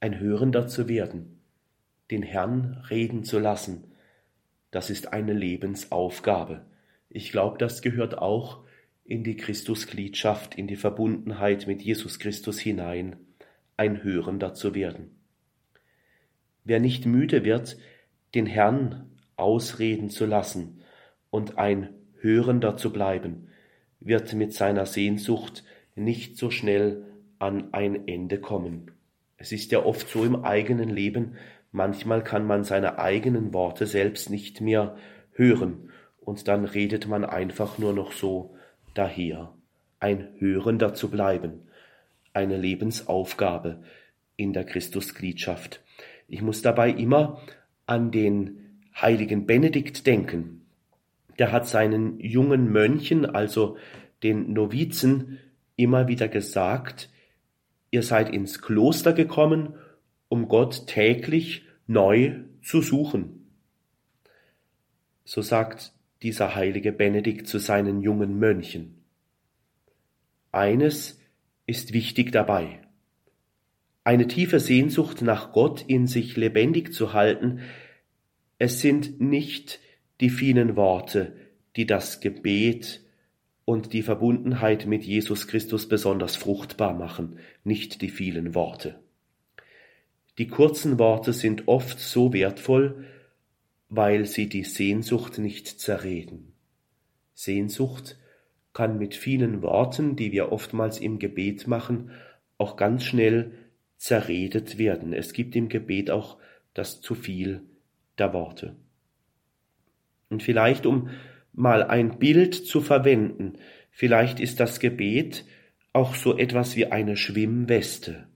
Ein 0.00 0.18
Hörender 0.18 0.66
zu 0.66 0.88
werden, 0.88 1.40
den 2.10 2.24
Herrn 2.24 2.84
reden 2.90 3.22
zu 3.22 3.38
lassen, 3.38 3.84
das 4.72 4.90
ist 4.90 5.12
eine 5.12 5.34
Lebensaufgabe. 5.34 6.66
Ich 7.10 7.30
glaube, 7.30 7.58
das 7.58 7.80
gehört 7.80 8.18
auch 8.18 8.64
in 9.04 9.22
die 9.22 9.36
Christusgliedschaft, 9.36 10.56
in 10.56 10.66
die 10.66 10.76
Verbundenheit 10.76 11.68
mit 11.68 11.80
Jesus 11.80 12.18
Christus 12.18 12.58
hinein 12.58 13.16
ein 13.82 14.04
Hörender 14.04 14.54
zu 14.54 14.76
werden. 14.76 15.10
Wer 16.62 16.78
nicht 16.78 17.04
müde 17.04 17.44
wird, 17.44 17.78
den 18.32 18.46
Herrn 18.46 19.10
ausreden 19.34 20.08
zu 20.08 20.24
lassen 20.24 20.84
und 21.30 21.58
ein 21.58 21.88
Hörender 22.20 22.76
zu 22.76 22.92
bleiben, 22.92 23.48
wird 23.98 24.34
mit 24.34 24.54
seiner 24.54 24.86
Sehnsucht 24.86 25.64
nicht 25.96 26.38
so 26.38 26.52
schnell 26.52 27.04
an 27.40 27.74
ein 27.74 28.06
Ende 28.06 28.38
kommen. 28.38 28.92
Es 29.36 29.50
ist 29.50 29.72
ja 29.72 29.84
oft 29.84 30.08
so 30.08 30.24
im 30.24 30.44
eigenen 30.44 30.88
Leben, 30.88 31.34
manchmal 31.72 32.22
kann 32.22 32.46
man 32.46 32.62
seine 32.62 33.00
eigenen 33.00 33.52
Worte 33.52 33.86
selbst 33.86 34.30
nicht 34.30 34.60
mehr 34.60 34.96
hören, 35.32 35.90
und 36.20 36.46
dann 36.46 36.64
redet 36.66 37.08
man 37.08 37.24
einfach 37.24 37.78
nur 37.78 37.92
noch 37.92 38.12
so 38.12 38.54
daher. 38.94 39.52
Ein 39.98 40.28
Hörender 40.38 40.94
zu 40.94 41.10
bleiben, 41.10 41.62
eine 42.32 42.56
Lebensaufgabe 42.56 43.82
in 44.36 44.52
der 44.52 44.64
Christusgliedschaft. 44.64 45.82
Ich 46.28 46.42
muss 46.42 46.62
dabei 46.62 46.90
immer 46.90 47.40
an 47.86 48.10
den 48.10 48.80
heiligen 48.94 49.46
Benedikt 49.46 50.06
denken. 50.06 50.66
Der 51.38 51.52
hat 51.52 51.68
seinen 51.68 52.20
jungen 52.20 52.70
Mönchen, 52.70 53.26
also 53.26 53.76
den 54.22 54.52
Novizen, 54.52 55.38
immer 55.76 56.08
wieder 56.08 56.28
gesagt, 56.28 57.10
ihr 57.90 58.02
seid 58.02 58.30
ins 58.30 58.60
Kloster 58.60 59.12
gekommen, 59.12 59.74
um 60.28 60.48
Gott 60.48 60.86
täglich 60.86 61.66
neu 61.86 62.40
zu 62.62 62.80
suchen. 62.80 63.50
So 65.24 65.42
sagt 65.42 65.92
dieser 66.22 66.54
heilige 66.54 66.92
Benedikt 66.92 67.46
zu 67.46 67.58
seinen 67.58 68.00
jungen 68.00 68.38
Mönchen. 68.38 69.02
Eines 70.52 71.18
ist 71.66 71.92
wichtig 71.92 72.32
dabei. 72.32 72.80
Eine 74.04 74.26
tiefe 74.26 74.58
Sehnsucht 74.58 75.22
nach 75.22 75.52
Gott 75.52 75.84
in 75.86 76.06
sich 76.06 76.36
lebendig 76.36 76.92
zu 76.92 77.12
halten, 77.12 77.60
es 78.58 78.80
sind 78.80 79.20
nicht 79.20 79.80
die 80.20 80.30
vielen 80.30 80.76
Worte, 80.76 81.36
die 81.76 81.86
das 81.86 82.20
Gebet 82.20 83.00
und 83.64 83.92
die 83.92 84.02
Verbundenheit 84.02 84.86
mit 84.86 85.04
Jesus 85.04 85.46
Christus 85.46 85.88
besonders 85.88 86.36
fruchtbar 86.36 86.94
machen, 86.94 87.38
nicht 87.64 88.02
die 88.02 88.10
vielen 88.10 88.54
Worte. 88.54 89.00
Die 90.38 90.46
kurzen 90.46 90.98
Worte 90.98 91.32
sind 91.32 91.68
oft 91.68 92.00
so 92.00 92.32
wertvoll, 92.32 93.04
weil 93.88 94.24
sie 94.26 94.48
die 94.48 94.64
Sehnsucht 94.64 95.38
nicht 95.38 95.68
zerreden. 95.68 96.54
Sehnsucht 97.34 98.16
kann 98.72 98.98
mit 98.98 99.14
vielen 99.14 99.62
Worten, 99.62 100.16
die 100.16 100.32
wir 100.32 100.52
oftmals 100.52 100.98
im 100.98 101.18
Gebet 101.18 101.66
machen, 101.66 102.10
auch 102.58 102.76
ganz 102.76 103.04
schnell 103.04 103.52
zerredet 103.96 104.78
werden. 104.78 105.12
Es 105.12 105.32
gibt 105.32 105.54
im 105.56 105.68
Gebet 105.68 106.10
auch 106.10 106.38
das 106.74 107.00
zu 107.00 107.14
viel 107.14 107.62
der 108.18 108.32
Worte. 108.32 108.76
Und 110.28 110.42
vielleicht, 110.42 110.86
um 110.86 111.10
mal 111.52 111.82
ein 111.82 112.18
Bild 112.18 112.54
zu 112.54 112.80
verwenden, 112.80 113.58
vielleicht 113.90 114.40
ist 114.40 114.60
das 114.60 114.80
Gebet 114.80 115.44
auch 115.92 116.14
so 116.14 116.38
etwas 116.38 116.76
wie 116.76 116.86
eine 116.86 117.16
Schwimmweste. 117.16 118.26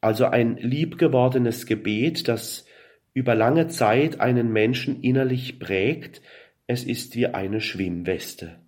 Also 0.00 0.26
ein 0.26 0.56
liebgewordenes 0.56 1.64
Gebet, 1.66 2.28
das 2.28 2.66
über 3.14 3.34
lange 3.34 3.68
Zeit 3.68 4.20
einen 4.20 4.52
Menschen 4.52 5.00
innerlich 5.02 5.58
prägt, 5.58 6.20
es 6.66 6.84
ist 6.84 7.16
wie 7.16 7.28
eine 7.28 7.60
Schwimmweste. 7.60 8.61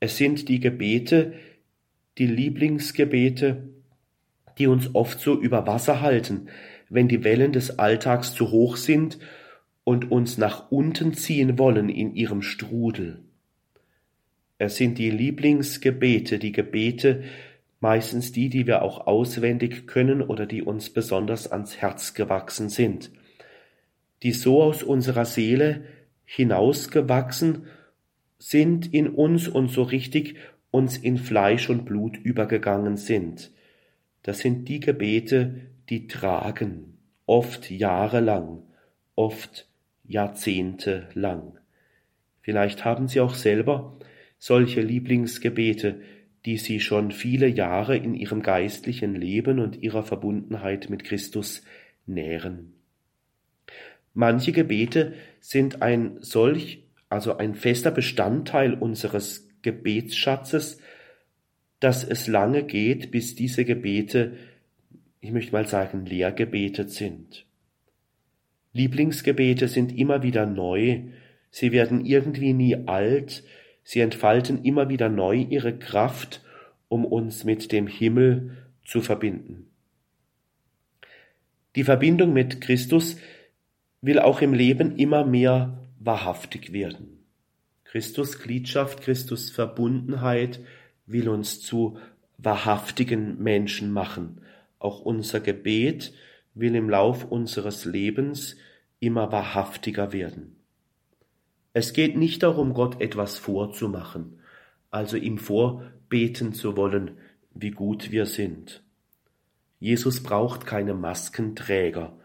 Es 0.00 0.16
sind 0.16 0.48
die 0.48 0.60
Gebete, 0.60 1.34
die 2.18 2.26
Lieblingsgebete, 2.26 3.68
die 4.58 4.66
uns 4.66 4.94
oft 4.94 5.20
so 5.20 5.40
über 5.40 5.66
Wasser 5.66 6.00
halten, 6.00 6.48
wenn 6.88 7.08
die 7.08 7.24
Wellen 7.24 7.52
des 7.52 7.78
Alltags 7.78 8.34
zu 8.34 8.50
hoch 8.50 8.76
sind 8.76 9.18
und 9.84 10.10
uns 10.10 10.38
nach 10.38 10.70
unten 10.70 11.14
ziehen 11.14 11.58
wollen 11.58 11.88
in 11.88 12.14
ihrem 12.14 12.42
Strudel. 12.42 13.22
Es 14.58 14.76
sind 14.76 14.98
die 14.98 15.10
Lieblingsgebete, 15.10 16.38
die 16.38 16.52
Gebete, 16.52 17.24
meistens 17.80 18.32
die, 18.32 18.48
die 18.48 18.66
wir 18.66 18.82
auch 18.82 19.06
auswendig 19.06 19.86
können 19.86 20.22
oder 20.22 20.46
die 20.46 20.62
uns 20.62 20.90
besonders 20.90 21.50
ans 21.50 21.76
Herz 21.76 22.14
gewachsen 22.14 22.68
sind, 22.68 23.10
die 24.22 24.32
so 24.32 24.62
aus 24.62 24.82
unserer 24.82 25.26
Seele 25.26 25.84
hinausgewachsen 26.24 27.66
sind 28.38 28.92
in 28.92 29.08
uns 29.08 29.48
und 29.48 29.70
so 29.70 29.82
richtig 29.82 30.36
uns 30.70 30.98
in 30.98 31.16
Fleisch 31.16 31.70
und 31.70 31.84
Blut 31.84 32.18
übergegangen 32.18 32.96
sind. 32.96 33.50
Das 34.22 34.40
sind 34.40 34.68
die 34.68 34.80
Gebete, 34.80 35.62
die 35.88 36.06
tragen, 36.06 36.98
oft 37.24 37.70
jahrelang, 37.70 38.62
oft 39.14 39.68
jahrzehntelang. 40.04 41.58
Vielleicht 42.42 42.84
haben 42.84 43.08
Sie 43.08 43.20
auch 43.20 43.34
selber 43.34 43.98
solche 44.38 44.80
Lieblingsgebete, 44.80 46.00
die 46.44 46.58
Sie 46.58 46.80
schon 46.80 47.10
viele 47.10 47.48
Jahre 47.48 47.96
in 47.96 48.14
Ihrem 48.14 48.42
geistlichen 48.42 49.14
Leben 49.14 49.58
und 49.58 49.82
Ihrer 49.82 50.02
Verbundenheit 50.02 50.90
mit 50.90 51.04
Christus 51.04 51.62
nähren. 52.06 52.74
Manche 54.14 54.52
Gebete 54.52 55.14
sind 55.40 55.82
ein 55.82 56.18
solch, 56.20 56.85
also 57.08 57.36
ein 57.36 57.54
fester 57.54 57.90
Bestandteil 57.90 58.74
unseres 58.74 59.48
Gebetsschatzes, 59.62 60.78
dass 61.80 62.04
es 62.04 62.26
lange 62.26 62.64
geht, 62.64 63.10
bis 63.10 63.34
diese 63.34 63.64
Gebete, 63.64 64.36
ich 65.20 65.32
möchte 65.32 65.52
mal 65.52 65.66
sagen, 65.66 66.06
leer 66.06 66.32
gebetet 66.32 66.90
sind. 66.90 67.46
Lieblingsgebete 68.72 69.68
sind 69.68 69.96
immer 69.96 70.22
wieder 70.22 70.46
neu, 70.46 71.00
sie 71.50 71.72
werden 71.72 72.04
irgendwie 72.04 72.52
nie 72.52 72.76
alt, 72.86 73.42
sie 73.82 74.00
entfalten 74.00 74.64
immer 74.64 74.88
wieder 74.88 75.08
neu 75.08 75.46
ihre 75.48 75.78
Kraft, 75.78 76.42
um 76.88 77.04
uns 77.04 77.44
mit 77.44 77.72
dem 77.72 77.86
Himmel 77.86 78.56
zu 78.84 79.00
verbinden. 79.00 79.70
Die 81.74 81.84
Verbindung 81.84 82.32
mit 82.32 82.60
Christus 82.60 83.16
will 84.00 84.18
auch 84.18 84.40
im 84.40 84.54
Leben 84.54 84.96
immer 84.96 85.24
mehr 85.24 85.85
wahrhaftig 86.06 86.72
werden. 86.72 87.24
Christus 87.84 88.38
Glietschaft, 88.38 89.02
Christus 89.02 89.50
Verbundenheit 89.50 90.60
will 91.06 91.28
uns 91.28 91.60
zu 91.60 91.98
wahrhaftigen 92.38 93.42
Menschen 93.42 93.92
machen. 93.92 94.40
Auch 94.78 95.00
unser 95.00 95.40
Gebet 95.40 96.12
will 96.54 96.74
im 96.74 96.90
Lauf 96.90 97.24
unseres 97.24 97.84
Lebens 97.84 98.56
immer 98.98 99.30
wahrhaftiger 99.32 100.12
werden. 100.12 100.56
Es 101.72 101.92
geht 101.92 102.16
nicht 102.16 102.42
darum, 102.42 102.72
Gott 102.72 103.00
etwas 103.00 103.38
vorzumachen, 103.38 104.40
also 104.90 105.16
ihm 105.16 105.38
vorbeten 105.38 106.54
zu 106.54 106.76
wollen, 106.76 107.18
wie 107.52 107.70
gut 107.70 108.10
wir 108.10 108.26
sind. 108.26 108.82
Jesus 109.78 110.22
braucht 110.22 110.64
keine 110.64 110.94
Maskenträger. 110.94 112.18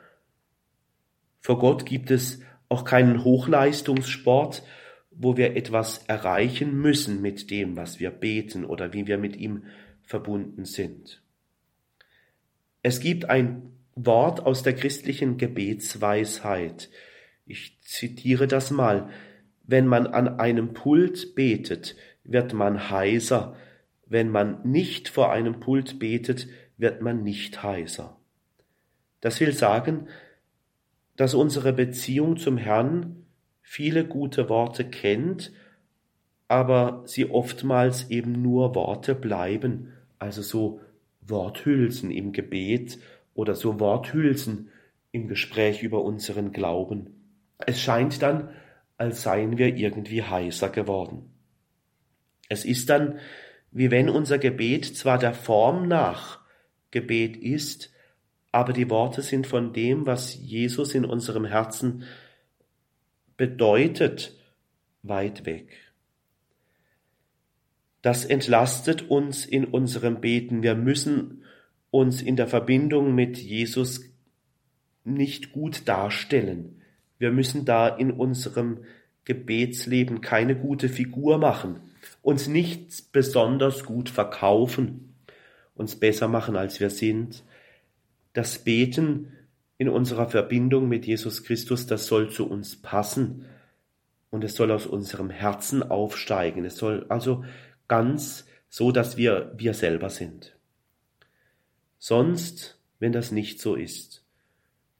Vor 1.41 1.59
Gott 1.59 1.85
gibt 1.85 2.11
es 2.11 2.41
auch 2.71 2.85
keinen 2.85 3.23
Hochleistungssport, 3.23 4.63
wo 5.11 5.37
wir 5.37 5.55
etwas 5.55 6.05
erreichen 6.07 6.79
müssen 6.79 7.21
mit 7.21 7.51
dem, 7.51 7.75
was 7.75 7.99
wir 7.99 8.11
beten 8.11 8.65
oder 8.65 8.93
wie 8.93 9.07
wir 9.07 9.17
mit 9.17 9.35
ihm 9.35 9.65
verbunden 10.03 10.65
sind. 10.65 11.21
Es 12.81 12.99
gibt 12.99 13.29
ein 13.29 13.73
Wort 13.95 14.45
aus 14.45 14.63
der 14.63 14.73
christlichen 14.73 15.37
Gebetsweisheit. 15.37 16.89
Ich 17.45 17.79
zitiere 17.81 18.47
das 18.47 18.71
mal. 18.71 19.09
Wenn 19.63 19.85
man 19.85 20.07
an 20.07 20.39
einem 20.39 20.73
Pult 20.73 21.35
betet, 21.35 21.95
wird 22.23 22.53
man 22.53 22.89
heiser. 22.89 23.55
Wenn 24.05 24.29
man 24.29 24.61
nicht 24.63 25.09
vor 25.09 25.31
einem 25.31 25.59
Pult 25.59 25.99
betet, 25.99 26.47
wird 26.77 27.01
man 27.01 27.23
nicht 27.23 27.61
heiser. 27.63 28.17
Das 29.19 29.39
will 29.39 29.53
sagen, 29.53 30.07
dass 31.21 31.35
unsere 31.35 31.71
Beziehung 31.71 32.37
zum 32.37 32.57
Herrn 32.57 33.27
viele 33.61 34.05
gute 34.05 34.49
Worte 34.49 34.89
kennt, 34.89 35.51
aber 36.47 37.03
sie 37.05 37.29
oftmals 37.29 38.09
eben 38.09 38.41
nur 38.41 38.73
Worte 38.73 39.13
bleiben, 39.13 39.93
also 40.17 40.41
so 40.41 40.81
Worthülsen 41.21 42.09
im 42.09 42.31
Gebet 42.31 42.97
oder 43.35 43.53
so 43.53 43.79
Worthülsen 43.79 44.69
im 45.11 45.27
Gespräch 45.27 45.83
über 45.83 46.03
unseren 46.03 46.53
Glauben. 46.53 47.11
Es 47.67 47.79
scheint 47.79 48.23
dann, 48.23 48.49
als 48.97 49.21
seien 49.21 49.59
wir 49.59 49.75
irgendwie 49.75 50.23
heißer 50.23 50.69
geworden. 50.69 51.29
Es 52.49 52.65
ist 52.65 52.89
dann, 52.89 53.19
wie 53.69 53.91
wenn 53.91 54.09
unser 54.09 54.39
Gebet 54.39 54.85
zwar 54.85 55.19
der 55.19 55.35
Form 55.35 55.87
nach 55.87 56.39
Gebet 56.89 57.37
ist, 57.37 57.90
aber 58.51 58.73
die 58.73 58.89
Worte 58.89 59.21
sind 59.21 59.47
von 59.47 59.73
dem, 59.73 60.05
was 60.05 60.35
Jesus 60.35 60.93
in 60.93 61.05
unserem 61.05 61.45
Herzen 61.45 62.03
bedeutet 63.37 64.37
weit 65.03 65.45
weg. 65.45 65.77
Das 68.01 68.25
entlastet 68.25 69.09
uns 69.09 69.45
in 69.45 69.65
unserem 69.65 70.21
Beten. 70.21 70.63
Wir 70.63 70.75
müssen 70.75 71.43
uns 71.91 72.21
in 72.21 72.35
der 72.35 72.47
Verbindung 72.47 73.13
mit 73.13 73.37
Jesus 73.37 74.01
nicht 75.03 75.51
gut 75.51 75.87
darstellen. 75.87 76.81
Wir 77.19 77.31
müssen 77.31 77.65
da 77.65 77.87
in 77.87 78.11
unserem 78.11 78.79
Gebetsleben 79.25 80.21
keine 80.21 80.55
gute 80.55 80.89
Figur 80.89 81.37
machen, 81.37 81.79
uns 82.23 82.47
nicht 82.47 83.11
besonders 83.11 83.83
gut 83.85 84.09
verkaufen, 84.09 85.13
uns 85.75 85.95
besser 85.95 86.27
machen, 86.27 86.55
als 86.55 86.79
wir 86.79 86.89
sind. 86.89 87.43
Das 88.33 88.59
Beten 88.59 89.33
in 89.77 89.89
unserer 89.89 90.29
Verbindung 90.29 90.87
mit 90.87 91.05
Jesus 91.05 91.43
Christus, 91.43 91.87
das 91.87 92.05
soll 92.05 92.29
zu 92.29 92.47
uns 92.47 92.81
passen 92.81 93.45
und 94.29 94.43
es 94.43 94.55
soll 94.55 94.71
aus 94.71 94.85
unserem 94.85 95.29
Herzen 95.29 95.83
aufsteigen. 95.83 96.65
Es 96.65 96.77
soll 96.77 97.05
also 97.09 97.43
ganz 97.87 98.45
so, 98.69 98.91
dass 98.91 99.17
wir 99.17 99.51
wir 99.57 99.73
selber 99.73 100.09
sind. 100.09 100.55
Sonst, 101.97 102.79
wenn 102.99 103.11
das 103.11 103.31
nicht 103.31 103.59
so 103.59 103.75
ist, 103.75 104.23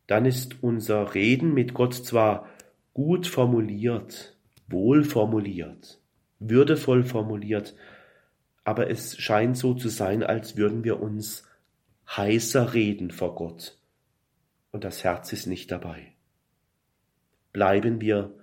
dann 0.08 0.26
ist 0.26 0.62
unser 0.62 1.16
Reden 1.16 1.54
mit 1.54 1.74
Gott 1.74 1.94
zwar 1.94 2.50
gut 2.94 3.28
formuliert, 3.28 4.36
wohl 4.68 5.04
formuliert, 5.04 6.00
würdevoll 6.40 7.04
formuliert, 7.04 7.76
aber 8.64 8.90
es 8.90 9.18
scheint 9.18 9.58
so 9.58 9.74
zu 9.74 9.90
sein, 9.90 10.22
als 10.22 10.58
würden 10.58 10.84
wir 10.84 11.02
uns 11.02 11.48
heißer 12.16 12.74
reden 12.74 13.12
vor 13.12 13.36
Gott 13.36 13.78
und 14.72 14.84
das 14.84 15.04
Herz 15.04 15.32
ist 15.34 15.48
nicht 15.48 15.72
dabei. 15.72 16.14
Bleiben 17.54 18.02
wir 18.02 18.34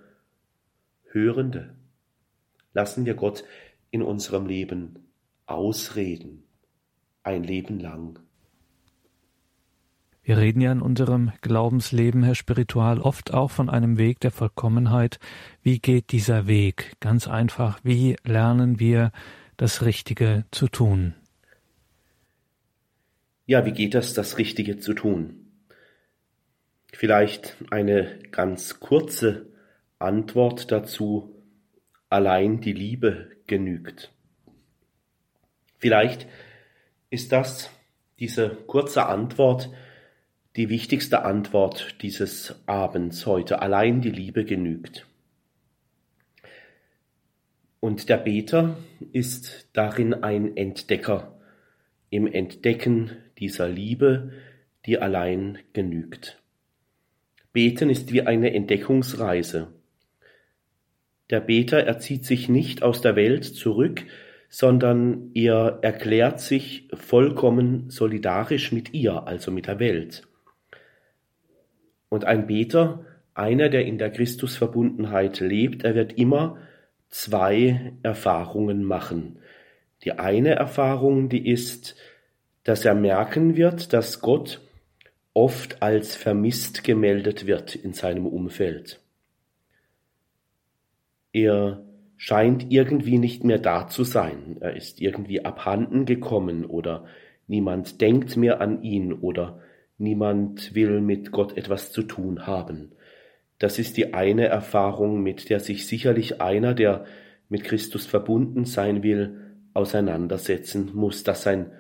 Hörende. 1.11 1.75
Lassen 2.75 3.07
wir 3.07 3.15
Gott 3.15 3.45
in 3.91 4.03
unserem 4.03 4.47
Leben 4.47 5.09
ausreden, 5.47 6.45
ein 7.23 7.43
Leben 7.43 7.81
lang. 7.81 8.19
Wir 10.23 10.37
reden 10.37 10.61
ja 10.61 10.71
in 10.71 10.83
unserem 10.83 11.33
Glaubensleben, 11.41 12.23
Herr 12.23 12.35
Spiritual, 12.35 13.01
oft 13.01 13.33
auch 13.33 13.51
von 13.51 13.71
einem 13.71 13.97
Weg 13.97 14.21
der 14.21 14.31
Vollkommenheit. 14.31 15.19
Wie 15.63 15.79
geht 15.79 16.13
dieser 16.13 16.47
Weg? 16.47 16.97
Ganz 17.01 17.27
einfach, 17.27 17.81
wie 17.83 18.17
lernen 18.25 18.79
wir 18.79 19.11
das 19.57 19.83
Richtige 19.83 20.45
zu 20.51 20.69
tun? 20.69 21.15
Ja, 23.49 23.65
wie 23.65 23.73
geht 23.73 23.95
das, 23.95 24.13
das 24.13 24.37
Richtige 24.37 24.77
zu 24.77 24.93
tun? 24.93 25.47
Vielleicht 26.93 27.57
eine 27.71 28.19
ganz 28.31 28.79
kurze 28.79 29.47
Antwort 29.99 30.71
dazu. 30.71 31.35
Allein 32.11 32.61
die 32.61 32.75
Liebe 32.75 33.31
genügt. 33.47 34.13
Vielleicht 35.79 36.29
ist 37.09 37.33
das, 37.33 37.71
diese 38.19 38.51
kurze 38.51 39.07
Antwort, 39.07 39.71
die 40.57 40.69
wichtigste 40.69 41.23
Antwort 41.25 42.03
dieses 42.03 42.55
Abends 42.67 43.25
heute. 43.25 43.63
Allein 43.63 44.03
die 44.03 44.11
Liebe 44.11 44.45
genügt. 44.45 45.07
Und 47.81 48.11
der 48.11 48.19
Beter 48.19 48.77
ist 49.13 49.71
darin 49.73 50.13
ein 50.13 50.55
Entdecker, 50.55 51.41
im 52.11 52.27
Entdecken 52.27 53.17
dieser 53.39 53.69
Liebe, 53.69 54.33
die 54.87 54.99
allein 54.99 55.59
genügt. 55.73 56.43
Beten 57.53 57.91
ist 57.91 58.13
wie 58.13 58.23
eine 58.23 58.55
Entdeckungsreise. 58.55 59.69
Der 61.31 61.41
Beter 61.41 61.79
erzieht 61.79 62.25
sich 62.25 62.49
nicht 62.49 62.83
aus 62.83 63.01
der 63.01 63.17
Welt 63.17 63.45
zurück, 63.45 64.05
sondern 64.49 65.31
er 65.35 65.81
erklärt 65.83 66.41
sich 66.41 66.89
vollkommen 66.95 67.91
solidarisch 67.91 68.73
mit 68.73 68.95
ihr, 68.95 69.27
also 69.27 69.51
mit 69.51 69.67
der 69.67 69.79
Welt. 69.79 70.27
Und 72.09 72.25
ein 72.25 72.47
Beter, 72.47 73.05
einer, 73.35 73.69
der 73.69 73.85
in 73.85 73.99
der 73.99 74.11
Christusverbundenheit 74.11 75.41
lebt, 75.41 75.85
er 75.85 75.95
wird 75.95 76.15
immer 76.15 76.59
zwei 77.09 77.93
Erfahrungen 78.03 78.85
machen. 78.85 79.39
Die 80.05 80.13
eine 80.13 80.55
Erfahrung, 80.55 81.29
die 81.29 81.51
ist, 81.51 81.97
dass 82.69 82.85
er 82.85 82.95
merken 82.95 83.57
wird, 83.57 83.95
dass 83.95 84.21
Gott 84.21 84.61
oft 85.33 85.83
als 85.83 86.15
vermisst 86.15 86.85
gemeldet 86.85 87.47
wird 87.47 87.75
in 87.75 87.95
seinem 87.95 88.27
Umfeld. 88.27 89.01
Er 91.33 91.83
scheint 92.19 92.71
irgendwie 92.71 93.17
nicht 93.17 93.43
mehr 93.43 93.59
da 93.59 93.89
zu 93.89 94.05
sein. 94.05 94.59
Er 94.61 94.77
ist 94.77 95.01
irgendwie 95.01 95.47
abhanden 95.47 96.05
gekommen 96.05 96.67
oder 96.67 97.07
niemand 97.47 98.03
denkt 98.03 98.37
mehr 98.37 98.61
an 98.61 98.83
ihn 98.83 99.15
oder 99.15 99.61
niemand 99.97 100.75
will 100.75 101.01
mit 101.01 101.33
Gott 101.33 101.57
etwas 101.57 101.91
zu 101.91 102.03
tun 102.03 102.47
haben. 102.47 102.93
Das 103.59 103.79
ist 103.79 103.97
die 103.97 104.13
eine 104.13 104.45
Erfahrung, 104.45 105.23
mit 105.23 105.49
der 105.49 105.61
sich 105.61 105.87
sicherlich 105.87 106.43
einer, 106.43 106.75
der 106.75 107.07
mit 107.49 107.65
Christus 107.65 108.05
verbunden 108.05 108.67
sein 108.67 109.03
will, 109.03 109.39
auseinandersetzen 109.73 110.91
muss, 110.93 111.23
dass 111.25 111.45
sein 111.45 111.73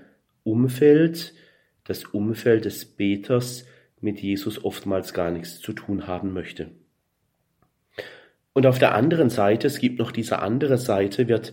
Umfeld, 0.48 1.34
das 1.84 2.04
Umfeld 2.04 2.64
des 2.64 2.84
Beters 2.84 3.66
mit 4.00 4.20
Jesus 4.20 4.64
oftmals 4.64 5.12
gar 5.12 5.30
nichts 5.30 5.60
zu 5.60 5.72
tun 5.72 6.06
haben 6.06 6.32
möchte. 6.32 6.70
Und 8.52 8.66
auf 8.66 8.78
der 8.78 8.94
anderen 8.94 9.30
Seite, 9.30 9.66
es 9.66 9.78
gibt 9.78 9.98
noch 9.98 10.10
diese 10.10 10.40
andere 10.40 10.78
Seite, 10.78 11.28
wird 11.28 11.52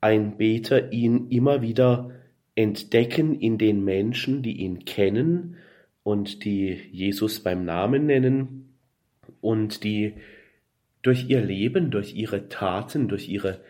ein 0.00 0.36
Beter 0.36 0.92
ihn 0.92 1.28
immer 1.28 1.60
wieder 1.60 2.12
entdecken 2.54 3.38
in 3.38 3.58
den 3.58 3.84
Menschen, 3.84 4.42
die 4.42 4.58
ihn 4.58 4.84
kennen 4.84 5.56
und 6.02 6.44
die 6.44 6.78
Jesus 6.92 7.40
beim 7.40 7.64
Namen 7.64 8.06
nennen 8.06 8.74
und 9.40 9.82
die 9.82 10.14
durch 11.02 11.28
ihr 11.28 11.40
Leben, 11.40 11.90
durch 11.90 12.14
ihre 12.14 12.48
Taten, 12.48 13.08
durch 13.08 13.28
ihre 13.28 13.60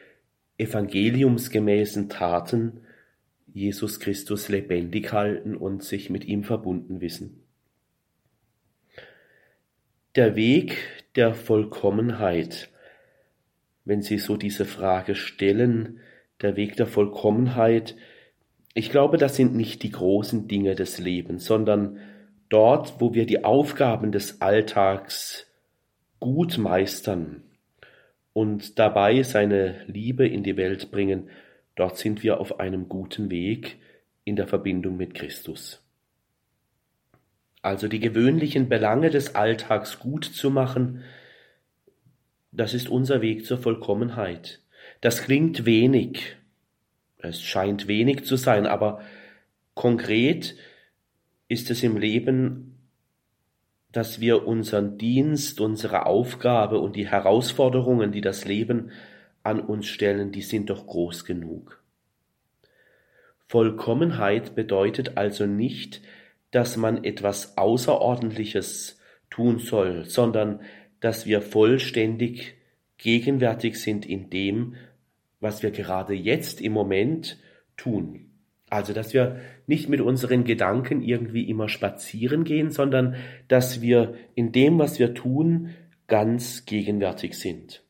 evangeliumsgemäßen 0.59 2.09
Taten 2.09 2.81
Jesus 3.57 4.01
Christus 4.01 4.51
lebendig 4.51 5.15
halten 5.15 5.57
und 5.57 5.83
sich 5.83 6.11
mit 6.11 6.27
ihm 6.27 6.45
verbunden 6.45 7.01
wissen. 7.01 7.43
Der 10.15 10.37
Weg 10.37 10.77
der 11.15 11.33
Vollkommenheit, 11.33 12.69
wenn 13.87 14.03
Sie 14.03 14.19
so 14.19 14.37
diese 14.37 14.67
Frage 14.67 15.15
stellen, 15.15 16.01
der 16.43 16.57
Weg 16.57 16.77
der 16.77 16.87
Vollkommenheit, 16.87 17.97
ich 18.75 18.91
glaube, 18.91 19.17
das 19.17 19.37
sind 19.37 19.55
nicht 19.55 19.83
die 19.83 19.91
großen 19.91 20.49
Dinge 20.49 20.75
des 20.75 20.99
Lebens, 20.99 21.47
sondern 21.47 21.99
dort, 22.51 23.01
wo 23.01 23.15
wir 23.15 23.25
die 23.25 23.43
Aufgaben 23.43 24.13
des 24.13 24.43
Alltags 24.43 25.51
gut 26.21 26.59
meistern 26.59 27.43
und 28.35 28.79
dabei 28.79 29.23
seine 29.23 29.77
Liebe 29.87 30.29
in 30.29 30.43
die 30.43 30.59
Welt 30.59 30.91
bringen, 30.91 31.31
dort 31.77 31.97
sind 31.97 32.23
wir 32.23 32.41
auf 32.41 32.59
einem 32.59 32.89
guten 32.89 33.31
Weg 33.31 33.79
in 34.25 34.35
der 34.35 34.49
Verbindung 34.49 34.97
mit 34.97 35.15
Christus. 35.15 35.83
Also 37.63 37.87
die 37.87 38.01
gewöhnlichen 38.01 38.69
Belange 38.69 39.11
des 39.11 39.37
Alltags 39.37 40.01
gut 40.01 40.25
zu 40.25 40.51
machen, 40.51 41.05
das 42.51 42.75
ist 42.75 42.89
unser 42.89 43.23
Weg 43.23 43.47
zur 43.47 43.59
Vollkommenheit. 43.59 44.61
Das 45.01 45.23
klingt 45.23 45.65
wenig, 45.65 46.37
es 47.19 47.43
scheint 47.43 47.87
wenig 47.87 48.25
zu 48.25 48.37
sein, 48.37 48.67
aber 48.67 49.01
konkret 49.75 50.57
ist 51.49 51.71
es 51.71 51.85
im 51.85 51.97
Leben 51.97 52.77
dass 53.97 54.21
wir 54.21 54.47
unseren 54.47 54.99
Dienst, 54.99 55.59
unsere 55.59 56.05
Aufgabe 56.05 56.81
und 56.81 56.97
die 56.97 57.09
Herausforderungen, 57.09 58.13
die 58.13 58.21
das 58.21 58.45
Leben 58.45 58.91
an 59.47 59.61
uns 59.61 59.87
stellen, 59.87 60.33
die 60.33 60.43
sind 60.43 60.71
doch 60.71 60.87
groß 60.87 61.25
genug. 61.25 61.83
Vollkommenheit 63.47 64.57
bedeutet 64.57 65.17
also 65.17 65.47
nicht, 65.47 66.03
dass 66.51 66.77
man 66.77 67.05
etwas 67.05 67.57
Außerordentliches 67.57 68.99
tun 69.31 69.59
soll, 69.59 70.05
sondern 70.05 70.61
dass 71.01 71.27
wir 71.27 71.43
vollständig 71.43 72.55
gegenwärtig 72.99 73.81
sind 73.81 74.05
in 74.05 74.31
dem, 74.31 74.75
was 75.39 75.63
wir 75.63 75.71
gerade 75.71 76.15
jetzt 76.15 76.61
im 76.61 76.73
Moment 76.73 77.39
tun. 77.77 78.31
Also, 78.69 78.93
dass 78.93 79.15
wir 79.15 79.41
nicht 79.69 79.89
mit 79.89 80.01
unseren 80.01 80.43
Gedanken 80.43 81.03
irgendwie 81.03 81.49
immer 81.49 81.69
spazieren 81.69 82.43
gehen, 82.43 82.71
sondern 82.73 83.15
dass 83.47 83.81
wir 83.81 84.15
in 84.35 84.51
dem, 84.51 84.81
was 84.81 84.99
wir 84.99 85.15
tun, 85.15 85.71
ganz 86.09 86.65
gegenwärtig 86.65 87.35
sind. 87.35 87.86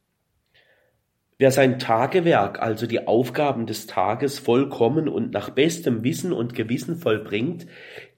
Wer 1.38 1.50
sein 1.50 1.78
Tagewerk, 1.78 2.62
also 2.62 2.86
die 2.86 3.06
Aufgaben 3.06 3.66
des 3.66 3.86
Tages 3.86 4.38
vollkommen 4.38 5.06
und 5.06 5.32
nach 5.32 5.50
bestem 5.50 6.02
Wissen 6.02 6.32
und 6.32 6.54
Gewissen 6.54 6.96
vollbringt, 6.96 7.66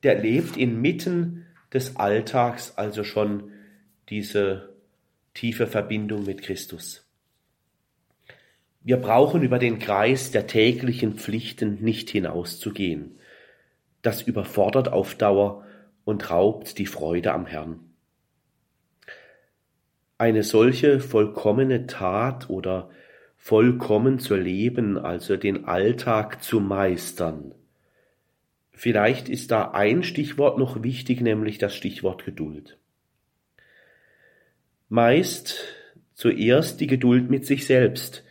der 0.05 0.21
lebt 0.21 0.57
inmitten 0.57 1.47
des 1.73 1.97
Alltags 1.97 2.77
also 2.77 3.03
schon 3.03 3.51
diese 4.09 4.73
tiefe 5.35 5.67
Verbindung 5.67 6.25
mit 6.25 6.43
Christus. 6.43 7.05
Wir 8.81 8.99
brauchen 8.99 9.43
über 9.43 9.59
den 9.59 9.81
Kreis 9.81 10.31
der 10.31 10.47
täglichen 10.47 11.15
Pflichten 11.15 11.83
nicht 11.83 12.11
hinauszugehen. 12.11 13.19
Das 14.01 14.23
überfordert 14.23 14.93
auf 14.93 15.17
Dauer 15.17 15.67
und 16.05 16.31
raubt 16.31 16.79
die 16.79 16.87
Freude 16.87 17.33
am 17.33 17.47
Herrn. 17.47 17.81
Eine 20.17 20.45
solche 20.45 21.01
vollkommene 21.01 21.87
Tat 21.87 22.49
oder 22.49 22.91
vollkommen 23.39 24.19
zu 24.19 24.37
leben, 24.37 24.99
also 24.99 25.37
den 25.37 25.65
Alltag 25.65 26.43
zu 26.43 26.61
meistern. 26.61 27.55
Vielleicht 28.73 29.29
ist 29.29 29.51
da 29.51 29.71
ein 29.71 30.03
Stichwort 30.03 30.59
noch 30.59 30.83
wichtig, 30.83 31.21
nämlich 31.21 31.59
das 31.59 31.75
Stichwort 31.75 32.25
Geduld. 32.25 32.79
Meist 34.89 35.65
zuerst 36.15 36.81
die 36.81 36.87
Geduld 36.87 37.31
mit 37.31 37.47
sich 37.47 37.67
selbst, 37.67 38.25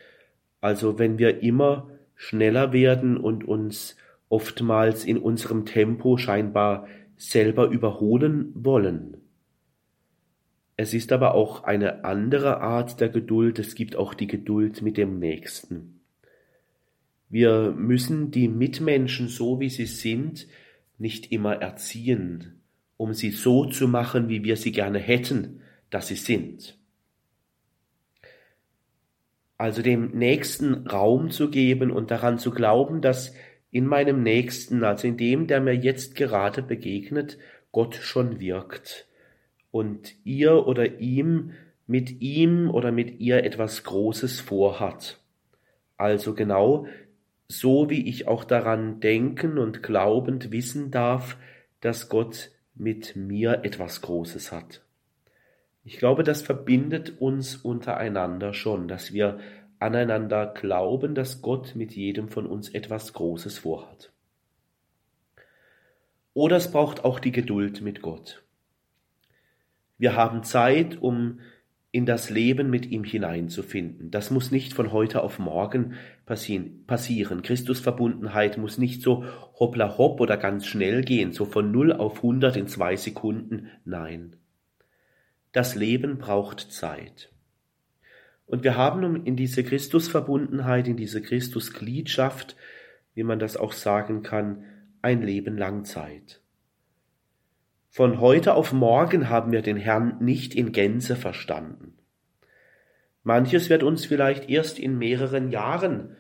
also 0.62 1.00
wenn 1.00 1.18
wir 1.18 1.42
immer 1.42 1.90
schneller 2.16 2.74
werden 2.74 3.18
und 3.18 3.48
uns 3.48 3.96
oftmals 4.30 5.06
in 5.06 5.18
unserem 5.18 5.66
Tempo 5.66 6.18
scheinbar 6.18 6.88
selber 7.16 7.68
überholen 7.68 8.52
wollen. 8.54 9.18
Es 10.80 10.94
ist 10.94 11.12
aber 11.12 11.34
auch 11.34 11.64
eine 11.64 12.06
andere 12.06 12.62
Art 12.62 13.02
der 13.02 13.10
Geduld, 13.10 13.58
es 13.58 13.74
gibt 13.74 13.96
auch 13.96 14.14
die 14.14 14.28
Geduld 14.28 14.84
mit 14.84 14.96
dem 14.96 15.18
Nächsten. 15.18 16.02
Wir 17.30 17.72
müssen 17.76 18.30
die 18.30 18.48
Mitmenschen 18.48 19.28
so 19.28 19.60
wie 19.60 19.70
sie 19.70 19.88
sind 19.88 20.48
nicht 21.00 21.32
immer 21.32 21.56
erziehen, 21.56 22.62
um 22.96 23.14
sie 23.14 23.32
so 23.32 23.66
zu 23.66 23.88
machen, 23.88 24.30
wie 24.30 24.44
wir 24.44 24.56
sie 24.56 24.72
gerne 24.72 25.00
hätten, 25.00 25.62
dass 25.90 26.10
sie 26.10 26.16
sind. 26.16 26.78
Also 29.58 29.82
dem 29.82 30.12
Nächsten 30.12 30.88
Raum 30.88 31.32
zu 31.32 31.50
geben 31.50 31.90
und 31.90 32.12
daran 32.12 32.38
zu 32.38 32.52
glauben, 32.52 33.02
dass 33.02 33.34
in 33.72 33.88
meinem 33.88 34.22
Nächsten, 34.22 34.84
also 34.84 35.08
in 35.08 35.18
dem, 35.18 35.48
der 35.48 35.60
mir 35.60 35.76
jetzt 35.76 36.14
gerade 36.16 36.62
begegnet, 36.62 37.40
Gott 37.72 37.96
schon 37.96 38.40
wirkt 38.40 39.08
und 39.78 40.16
ihr 40.24 40.66
oder 40.66 41.00
ihm 41.00 41.52
mit 41.86 42.20
ihm 42.22 42.72
oder 42.72 42.92
mit 42.92 43.20
ihr 43.20 43.44
etwas 43.44 43.84
Großes 43.84 44.40
vorhat. 44.40 45.20
Also 45.98 46.34
genau 46.34 46.88
so 47.48 47.90
wie 47.90 48.10
ich 48.10 48.28
auch 48.28 48.44
daran 48.44 49.00
denken 49.00 49.58
und 49.58 49.84
glaubend 49.84 50.52
wissen 50.52 50.92
darf, 50.92 51.38
dass 51.80 52.10
Gott 52.10 52.52
mit 52.76 53.16
mir 53.16 53.64
etwas 53.64 54.02
Großes 54.02 54.52
hat. 54.52 54.84
Ich 55.86 56.00
glaube, 56.00 56.24
das 56.24 56.42
verbindet 56.42 57.22
uns 57.22 57.56
untereinander 57.56 58.54
schon, 58.54 58.88
dass 58.88 59.14
wir 59.14 59.40
aneinander 59.80 60.48
glauben, 60.48 61.16
dass 61.16 61.42
Gott 61.42 61.76
mit 61.76 61.96
jedem 61.96 62.30
von 62.30 62.48
uns 62.48 62.70
etwas 62.70 63.14
Großes 63.14 63.60
vorhat. 63.60 64.12
Oder 66.34 66.58
es 66.58 66.72
braucht 66.72 67.06
auch 67.06 67.20
die 67.20 67.32
Geduld 67.32 67.82
mit 67.82 68.02
Gott. 68.02 68.44
Wir 69.98 70.16
haben 70.16 70.44
Zeit, 70.44 71.02
um 71.02 71.40
in 71.92 72.06
das 72.06 72.30
Leben 72.30 72.70
mit 72.70 72.86
ihm 72.86 73.04
hineinzufinden. 73.04 74.12
Das 74.12 74.30
muss 74.30 74.52
nicht 74.52 74.74
von 74.74 74.92
heute 74.92 75.24
auf 75.24 75.40
morgen 75.40 75.94
passieren. 76.26 77.42
Christusverbundenheit 77.42 78.58
muss 78.58 78.78
nicht 78.78 79.02
so 79.02 79.26
hoppla 79.60 79.98
hopp 79.98 80.20
oder 80.20 80.38
ganz 80.38 80.68
schnell 80.68 81.02
gehen, 81.04 81.32
so 81.32 81.46
von 81.46 81.72
0 81.72 81.94
auf 81.94 82.18
100 82.18 82.58
in 82.58 82.68
zwei 82.68 82.96
Sekunden. 82.96 83.70
Nein. 83.86 84.36
Das 85.54 85.76
Leben 85.76 86.18
braucht 86.20 86.72
Zeit. 86.72 87.32
Und 88.46 88.64
wir 88.64 88.78
haben 88.78 89.26
in 89.26 89.36
diese 89.36 89.64
Christusverbundenheit, 89.64 90.88
in 90.88 90.98
diese 90.98 91.22
Christusgliedschaft, 91.22 92.56
wie 93.16 93.24
man 93.24 93.40
das 93.40 93.58
auch 93.58 93.72
sagen 93.72 94.24
kann, 94.24 94.66
ein 95.02 95.22
Leben 95.22 95.58
lang 95.58 95.84
Zeit. 95.84 96.42
Von 97.98 98.22
heute 98.22 98.54
auf 98.54 98.74
morgen 98.74 99.28
haben 99.28 99.52
wir 99.52 99.64
den 99.64 99.76
Herrn 99.76 100.18
nicht 100.20 100.54
in 100.54 100.72
Gänze 100.72 101.16
verstanden. 101.16 101.96
Manches 103.24 103.72
wird 103.72 103.82
uns 103.82 104.06
vielleicht 104.06 104.52
erst 104.52 104.78
in 104.78 105.00
mehreren 105.00 105.50
Jahren 105.50 106.16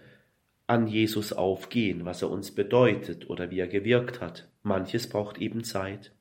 an 0.65 0.87
Jesus 0.87 1.33
aufgehen, 1.33 2.03
was 2.03 2.23
er 2.23 2.31
uns 2.31 2.55
bedeutet 2.55 3.29
oder 3.29 3.51
wie 3.51 3.59
er 3.59 3.67
gewirkt 3.67 4.21
hat. 4.21 4.49
Manches 4.63 5.07
braucht 5.07 5.37
eben 5.37 5.63
Zeit. 5.63 6.13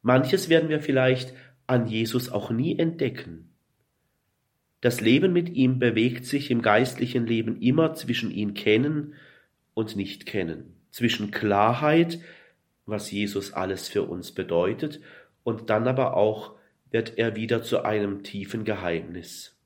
Manches 0.00 0.48
werden 0.48 0.70
wir 0.70 0.80
vielleicht 0.80 1.34
an 1.66 1.86
Jesus 1.86 2.32
auch 2.32 2.50
nie 2.50 2.78
entdecken. 2.78 3.50
Das 4.80 5.02
Leben 5.02 5.34
mit 5.34 5.50
ihm 5.50 5.78
bewegt 5.78 6.24
sich 6.24 6.50
im 6.50 6.62
geistlichen 6.62 7.26
Leben 7.26 7.60
immer 7.60 7.92
zwischen 7.92 8.30
ihn 8.30 8.54
kennen 8.54 9.12
und 9.74 9.96
nicht 9.96 10.24
kennen, 10.24 10.76
zwischen 10.90 11.30
Klarheit 11.30 12.20
was 12.86 13.10
Jesus 13.10 13.52
alles 13.52 13.88
für 13.88 14.02
uns 14.02 14.32
bedeutet, 14.32 15.00
und 15.42 15.70
dann 15.70 15.86
aber 15.88 16.16
auch 16.16 16.54
wird 16.90 17.18
er 17.18 17.36
wieder 17.36 17.62
zu 17.62 17.84
einem 17.84 18.22
tiefen 18.22 18.64
Geheimnis. 18.64 19.56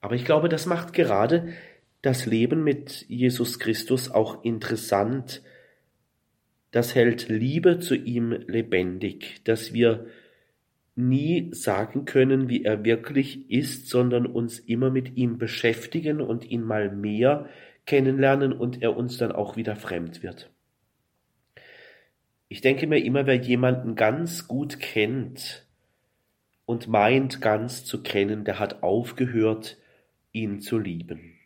Aber 0.00 0.14
ich 0.14 0.24
glaube, 0.24 0.48
das 0.48 0.66
macht 0.66 0.92
gerade 0.92 1.52
das 2.02 2.26
Leben 2.26 2.64
mit 2.64 3.06
Jesus 3.08 3.58
Christus 3.58 4.10
auch 4.10 4.44
interessant. 4.44 5.42
Das 6.70 6.94
hält 6.94 7.28
Liebe 7.28 7.78
zu 7.78 7.94
ihm 7.94 8.32
lebendig, 8.32 9.42
dass 9.44 9.72
wir 9.72 10.06
nie 10.94 11.50
sagen 11.52 12.04
können, 12.04 12.48
wie 12.48 12.64
er 12.64 12.84
wirklich 12.84 13.50
ist, 13.50 13.88
sondern 13.88 14.26
uns 14.26 14.58
immer 14.58 14.90
mit 14.90 15.16
ihm 15.16 15.38
beschäftigen 15.38 16.20
und 16.20 16.44
ihn 16.44 16.62
mal 16.62 16.90
mehr 16.90 17.48
kennenlernen 17.86 18.52
und 18.52 18.82
er 18.82 18.96
uns 18.96 19.16
dann 19.18 19.32
auch 19.32 19.56
wieder 19.56 19.76
fremd 19.76 20.22
wird. 20.22 20.50
Ich 22.52 22.62
denke 22.62 22.88
mir 22.88 22.98
immer, 22.98 23.26
wer 23.26 23.36
jemanden 23.36 23.94
ganz 23.94 24.48
gut 24.48 24.80
kennt 24.80 25.64
und 26.66 26.88
meint 26.88 27.40
ganz 27.40 27.84
zu 27.84 28.02
kennen, 28.02 28.42
der 28.44 28.58
hat 28.58 28.82
aufgehört, 28.82 29.78
ihn 30.32 30.60
zu 30.60 30.76
lieben. 30.76 31.38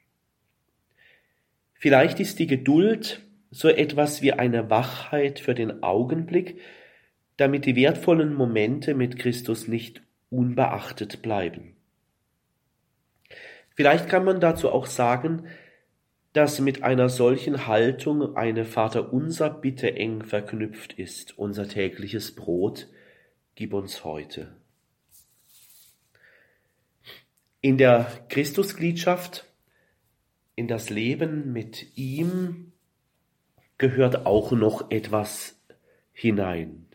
Vielleicht 1.75 2.21
ist 2.21 2.38
die 2.38 2.47
Geduld 2.47 3.21
so 3.51 3.69
etwas 3.69 4.23
wie 4.23 4.33
eine 4.33 4.71
Wachheit 4.71 5.40
für 5.40 5.55
den 5.55 5.83
Augenblick, 5.83 6.59
damit 7.37 7.67
die 7.67 7.77
wertvollen 7.77 8.33
Momente 8.33 8.95
mit 8.95 9.19
Christus 9.19 9.69
nicht 9.69 10.01
unbeachtet 10.31 11.21
bleiben. 11.21 11.77
Vielleicht 13.75 14.09
kann 14.09 14.25
man 14.25 14.40
dazu 14.40 14.73
auch 14.73 14.87
sagen, 14.87 15.49
dass 16.35 16.59
mit 16.61 16.83
einer 16.83 17.09
solchen 17.09 17.68
Haltung 17.68 18.37
eine 18.37 18.64
Vaterunser 18.64 19.51
Bitte 19.51 19.94
eng 19.94 20.25
verknüpft 20.25 20.92
ist. 20.94 21.38
Unser 21.38 21.68
tägliches 21.68 22.35
Brot 22.35 22.88
gib 23.55 23.73
uns 23.73 24.05
heute. 24.05 24.57
In 27.61 27.79
der 27.79 28.11
Christusgliedschaft, 28.29 29.47
in 30.57 30.66
das 30.66 30.90
Leben 30.90 31.53
mit 31.53 31.97
ihm 31.97 32.73
gehört 33.79 34.27
auch 34.27 34.51
noch 34.51 34.90
etwas 34.90 35.57
hinein. 36.12 36.87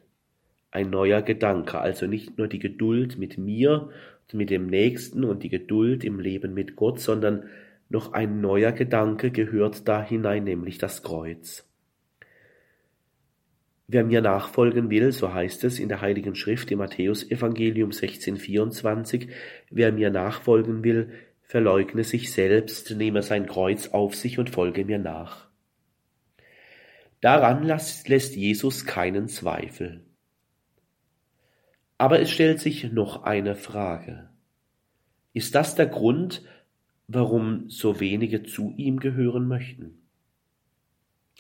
Ein 0.70 0.90
neuer 0.90 1.22
Gedanke, 1.22 1.80
also 1.80 2.08
nicht 2.08 2.38
nur 2.38 2.50
die 2.50 2.60
Geduld 2.60 3.18
mit 3.18 3.38
mir 3.38 3.90
mit 4.32 4.50
dem 4.50 4.68
Nächsten 4.68 5.24
und 5.24 5.44
die 5.44 5.50
Geduld 5.50 6.04
im 6.04 6.20
Leben 6.20 6.54
mit 6.54 6.76
Gott, 6.76 7.00
sondern 7.00 7.50
noch 7.90 8.14
ein 8.14 8.40
neuer 8.40 8.72
Gedanke 8.72 9.32
gehört 9.32 9.88
da 9.88 10.02
hinein, 10.02 10.44
nämlich 10.44 10.78
das 10.78 11.04
Kreuz. 11.04 11.66
Wer 13.88 14.04
mir 14.04 14.22
nachfolgen 14.22 14.92
will, 14.92 15.12
so 15.12 15.34
heißt 15.34 15.64
es 15.64 15.80
in 15.80 15.90
der 15.90 16.02
Heiligen 16.02 16.36
Schrift 16.36 16.70
im 16.70 16.78
Matthäusevangelium 16.78 17.90
16,24, 17.90 19.30
wer 19.72 19.92
mir 19.92 20.12
nachfolgen 20.12 20.84
will, 20.84 21.12
verleugne 21.42 22.04
sich 22.04 22.32
selbst, 22.32 22.92
nehme 22.92 23.24
sein 23.24 23.48
Kreuz 23.48 23.88
auf 23.88 24.14
sich 24.14 24.38
und 24.38 24.52
folge 24.52 24.86
mir 24.86 25.00
nach. 25.00 25.50
Daran 27.22 27.64
lässt 27.64 28.36
Jesus 28.36 28.86
keinen 28.86 29.28
Zweifel. 29.28 30.06
Aber 31.98 32.20
es 32.20 32.30
stellt 32.30 32.60
sich 32.60 32.92
noch 32.92 33.24
eine 33.24 33.56
Frage. 33.56 34.30
Ist 35.34 35.56
das 35.56 35.74
der 35.74 35.88
Grund, 35.88 36.44
warum 37.10 37.70
so 37.70 38.00
wenige 38.00 38.44
zu 38.44 38.74
ihm 38.78 39.00
gehören 39.00 39.48
möchten. 39.48 39.98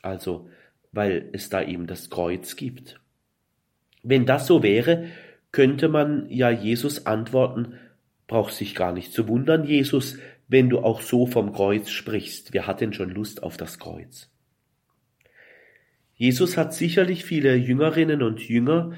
Also, 0.01 0.49
weil 0.91 1.29
es 1.31 1.49
da 1.49 1.61
eben 1.61 1.85
das 1.85 2.09
Kreuz 2.09 2.55
gibt. 2.55 2.99
Wenn 4.01 4.25
das 4.25 4.47
so 4.47 4.63
wäre, 4.63 5.05
könnte 5.51 5.87
man 5.87 6.27
ja 6.29 6.49
Jesus 6.49 7.05
antworten, 7.05 7.75
brauchst 8.25 8.57
sich 8.57 8.73
gar 8.73 8.93
nicht 8.93 9.13
zu 9.13 9.27
wundern, 9.27 9.63
Jesus, 9.63 10.17
wenn 10.47 10.69
du 10.69 10.79
auch 10.79 11.01
so 11.01 11.27
vom 11.27 11.53
Kreuz 11.53 11.91
sprichst. 11.91 12.53
Wer 12.53 12.65
hat 12.65 12.81
denn 12.81 12.93
schon 12.93 13.11
Lust 13.11 13.43
auf 13.43 13.55
das 13.55 13.77
Kreuz? 13.77 14.31
Jesus 16.15 16.57
hat 16.57 16.73
sicherlich 16.73 17.25
viele 17.25 17.55
Jüngerinnen 17.55 18.23
und 18.23 18.41
Jünger, 18.41 18.93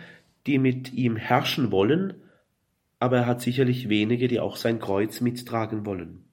die 0.48 0.58
mit 0.58 0.94
ihm 0.94 1.18
herrschen 1.18 1.72
wollen, 1.72 2.14
aber 2.98 3.18
er 3.18 3.26
hat 3.26 3.42
sicherlich 3.42 3.90
wenige, 3.90 4.30
die 4.30 4.40
auch 4.40 4.56
sein 4.56 4.80
Kreuz 4.80 5.20
mittragen 5.20 5.86
wollen. 5.86 6.31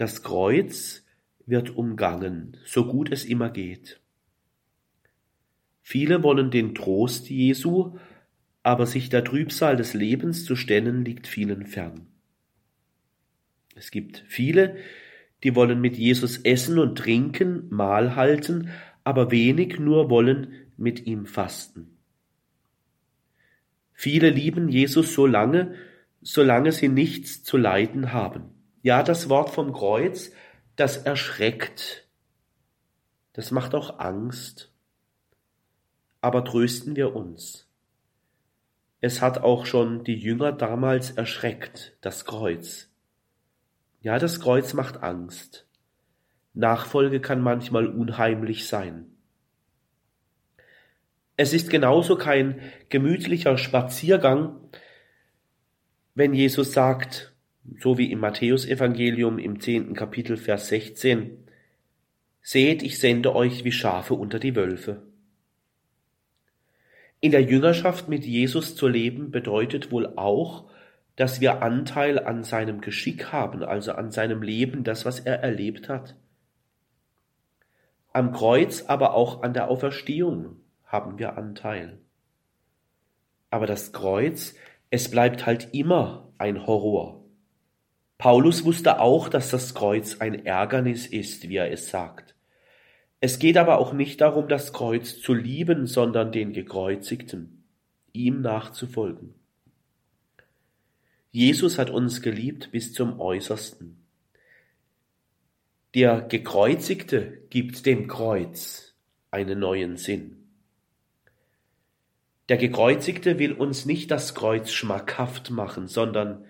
Das 0.00 0.22
Kreuz 0.22 1.04
wird 1.44 1.76
umgangen, 1.76 2.56
so 2.64 2.86
gut 2.86 3.12
es 3.12 3.26
immer 3.26 3.50
geht. 3.50 4.00
Viele 5.82 6.22
wollen 6.22 6.50
den 6.50 6.74
Trost 6.74 7.28
Jesu, 7.28 7.98
aber 8.62 8.86
sich 8.86 9.10
der 9.10 9.24
Trübsal 9.24 9.76
des 9.76 9.92
Lebens 9.92 10.46
zu 10.46 10.56
stellen, 10.56 11.04
liegt 11.04 11.26
vielen 11.26 11.66
fern. 11.66 12.06
Es 13.74 13.90
gibt 13.90 14.24
viele, 14.26 14.78
die 15.44 15.54
wollen 15.54 15.82
mit 15.82 15.98
Jesus 15.98 16.38
essen 16.38 16.78
und 16.78 16.96
trinken, 16.96 17.66
Mahl 17.68 18.16
halten, 18.16 18.70
aber 19.04 19.30
wenig 19.30 19.78
nur 19.78 20.08
wollen 20.08 20.54
mit 20.78 21.06
ihm 21.06 21.26
fasten. 21.26 21.98
Viele 23.92 24.30
lieben 24.30 24.70
Jesus 24.70 25.12
so 25.12 25.26
lange, 25.26 25.74
solange 26.22 26.72
sie 26.72 26.88
nichts 26.88 27.42
zu 27.42 27.58
leiden 27.58 28.14
haben. 28.14 28.59
Ja, 28.82 29.02
das 29.02 29.28
Wort 29.28 29.50
vom 29.50 29.72
Kreuz, 29.72 30.32
das 30.76 30.96
erschreckt. 30.96 32.08
Das 33.34 33.50
macht 33.50 33.74
auch 33.74 33.98
Angst. 33.98 34.72
Aber 36.20 36.44
trösten 36.44 36.96
wir 36.96 37.14
uns. 37.14 37.68
Es 39.00 39.22
hat 39.22 39.38
auch 39.38 39.66
schon 39.66 40.04
die 40.04 40.16
Jünger 40.16 40.52
damals 40.52 41.10
erschreckt, 41.10 41.96
das 42.00 42.24
Kreuz. 42.24 42.90
Ja, 44.00 44.18
das 44.18 44.40
Kreuz 44.40 44.74
macht 44.74 45.02
Angst. 45.02 45.66
Nachfolge 46.52 47.20
kann 47.20 47.40
manchmal 47.40 47.86
unheimlich 47.86 48.66
sein. 48.66 49.06
Es 51.36 51.52
ist 51.52 51.70
genauso 51.70 52.16
kein 52.16 52.60
gemütlicher 52.90 53.56
Spaziergang, 53.56 54.60
wenn 56.14 56.34
Jesus 56.34 56.72
sagt, 56.72 57.34
so 57.78 57.98
wie 57.98 58.10
im 58.10 58.20
Matthäusevangelium 58.20 59.38
im 59.38 59.60
zehnten 59.60 59.94
Kapitel 59.94 60.36
Vers 60.36 60.68
16, 60.68 61.46
Seht, 62.42 62.82
ich 62.82 62.98
sende 62.98 63.34
euch 63.34 63.64
wie 63.64 63.72
Schafe 63.72 64.14
unter 64.14 64.38
die 64.38 64.56
Wölfe. 64.56 65.02
In 67.20 67.32
der 67.32 67.42
Jüngerschaft 67.42 68.08
mit 68.08 68.24
Jesus 68.24 68.76
zu 68.76 68.88
leben 68.88 69.30
bedeutet 69.30 69.92
wohl 69.92 70.14
auch, 70.16 70.70
dass 71.16 71.42
wir 71.42 71.62
Anteil 71.62 72.18
an 72.18 72.44
seinem 72.44 72.80
Geschick 72.80 73.30
haben, 73.30 73.62
also 73.62 73.92
an 73.92 74.10
seinem 74.10 74.40
Leben, 74.42 74.84
das, 74.84 75.04
was 75.04 75.20
er 75.20 75.40
erlebt 75.40 75.90
hat. 75.90 76.16
Am 78.12 78.32
Kreuz, 78.32 78.84
aber 78.86 79.12
auch 79.14 79.42
an 79.42 79.52
der 79.52 79.68
Auferstehung 79.68 80.56
haben 80.86 81.18
wir 81.18 81.36
Anteil. 81.36 81.98
Aber 83.50 83.66
das 83.66 83.92
Kreuz, 83.92 84.54
es 84.88 85.10
bleibt 85.10 85.44
halt 85.44 85.68
immer 85.72 86.32
ein 86.38 86.66
Horror. 86.66 87.19
Paulus 88.20 88.66
wusste 88.66 89.00
auch, 89.00 89.30
dass 89.30 89.48
das 89.48 89.74
Kreuz 89.74 90.20
ein 90.20 90.44
Ärgernis 90.44 91.06
ist, 91.06 91.48
wie 91.48 91.56
er 91.56 91.72
es 91.72 91.88
sagt. 91.88 92.34
Es 93.18 93.38
geht 93.38 93.56
aber 93.56 93.78
auch 93.78 93.94
nicht 93.94 94.20
darum, 94.20 94.46
das 94.46 94.74
Kreuz 94.74 95.22
zu 95.22 95.32
lieben, 95.32 95.86
sondern 95.86 96.30
den 96.30 96.52
Gekreuzigten, 96.52 97.64
ihm 98.12 98.42
nachzufolgen. 98.42 99.32
Jesus 101.30 101.78
hat 101.78 101.88
uns 101.88 102.20
geliebt 102.20 102.70
bis 102.72 102.92
zum 102.92 103.18
äußersten. 103.20 104.04
Der 105.94 106.20
Gekreuzigte 106.20 107.38
gibt 107.48 107.86
dem 107.86 108.06
Kreuz 108.06 108.94
einen 109.30 109.60
neuen 109.60 109.96
Sinn. 109.96 110.46
Der 112.50 112.58
Gekreuzigte 112.58 113.38
will 113.38 113.54
uns 113.54 113.86
nicht 113.86 114.10
das 114.10 114.34
Kreuz 114.34 114.72
schmackhaft 114.72 115.50
machen, 115.50 115.88
sondern 115.88 116.44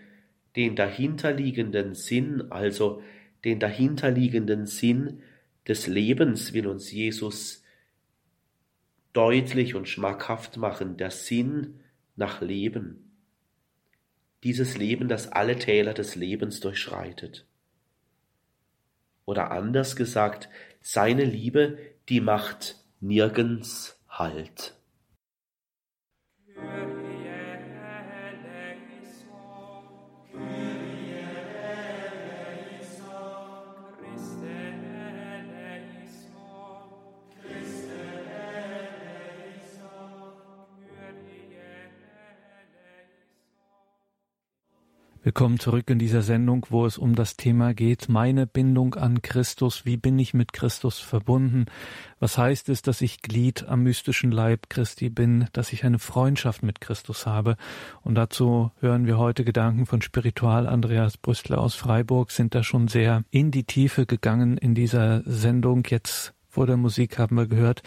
den 0.57 0.77
dahinterliegenden 0.77 1.95
Sinn, 1.95 2.51
also 2.51 3.03
den 3.45 3.61
dahinterliegenden 3.61 4.67
Sinn 4.67 5.23
des 5.67 5.87
Lebens 5.87 6.53
will 6.53 6.67
uns 6.67 6.91
Jesus 6.91 7.63
deutlich 9.13 9.75
und 9.75 9.89
schmackhaft 9.89 10.57
machen, 10.57 10.97
der 10.97 11.11
Sinn 11.11 11.81
nach 12.17 12.41
Leben. 12.41 13.13
Dieses 14.43 14.79
Leben, 14.79 15.09
das 15.09 15.29
alle 15.29 15.59
Täler 15.59 15.95
des 15.95 16.15
Lebens 16.15 16.61
durchschreitet. 16.61 17.47
Oder 19.27 19.51
anders 19.51 19.97
gesagt, 19.97 20.49
seine 20.81 21.25
Liebe, 21.25 21.79
die 22.09 22.21
macht 22.21 22.77
nirgends 23.01 23.97
Halt. 24.09 24.75
Willkommen 45.23 45.61
zurück 45.61 45.91
in 45.91 45.99
dieser 45.99 46.23
Sendung, 46.23 46.65
wo 46.71 46.87
es 46.87 46.97
um 46.97 47.15
das 47.15 47.37
Thema 47.37 47.75
geht, 47.75 48.09
meine 48.09 48.47
Bindung 48.47 48.95
an 48.95 49.21
Christus. 49.21 49.85
Wie 49.85 49.99
bin 49.99 50.19
ich 50.19 50.33
mit 50.33 50.55
Christus 50.55 50.99
verbunden? 50.99 51.67
Was 52.21 52.39
heißt 52.39 52.71
es, 52.71 52.81
dass 52.81 53.03
ich 53.03 53.21
Glied 53.21 53.69
am 53.69 53.83
mystischen 53.83 54.31
Leib 54.31 54.71
Christi 54.71 55.11
bin, 55.11 55.47
dass 55.53 55.75
ich 55.75 55.85
eine 55.85 55.99
Freundschaft 55.99 56.63
mit 56.63 56.81
Christus 56.81 57.27
habe? 57.27 57.59
Und 58.01 58.15
dazu 58.15 58.71
hören 58.81 59.07
wir 59.07 59.19
heute 59.19 59.45
Gedanken 59.45 59.85
von 59.85 60.01
Spiritual 60.01 60.67
Andreas 60.67 61.19
Brüstler 61.19 61.59
aus 61.59 61.75
Freiburg, 61.75 62.31
sind 62.31 62.55
da 62.55 62.63
schon 62.63 62.89
sehr 62.89 63.23
in 63.31 63.51
die 63.51 63.65
Tiefe 63.65 64.07
gegangen 64.07 64.57
in 64.57 64.75
dieser 64.75 65.23
Sendung. 65.27 65.83
Jetzt 65.87 66.33
vor 66.51 66.67
der 66.67 66.77
Musik 66.77 67.19
haben 67.19 67.37
wir 67.37 67.47
gehört, 67.47 67.83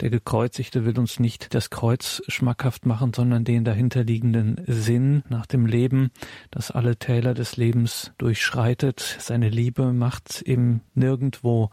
der 0.00 0.10
Gekreuzigte 0.10 0.84
will 0.84 0.98
uns 0.98 1.20
nicht 1.20 1.54
das 1.54 1.70
Kreuz 1.70 2.22
schmackhaft 2.26 2.84
machen, 2.84 3.12
sondern 3.14 3.44
den 3.44 3.64
dahinterliegenden 3.64 4.60
Sinn 4.66 5.22
nach 5.28 5.46
dem 5.46 5.64
Leben, 5.64 6.10
das 6.50 6.72
alle 6.72 6.96
Täler 6.96 7.34
des 7.34 7.56
Lebens 7.56 8.12
durchschreitet. 8.18 9.16
Seine 9.20 9.48
Liebe 9.48 9.92
macht 9.92 10.42
eben 10.42 10.80
nirgendwo 10.94 11.70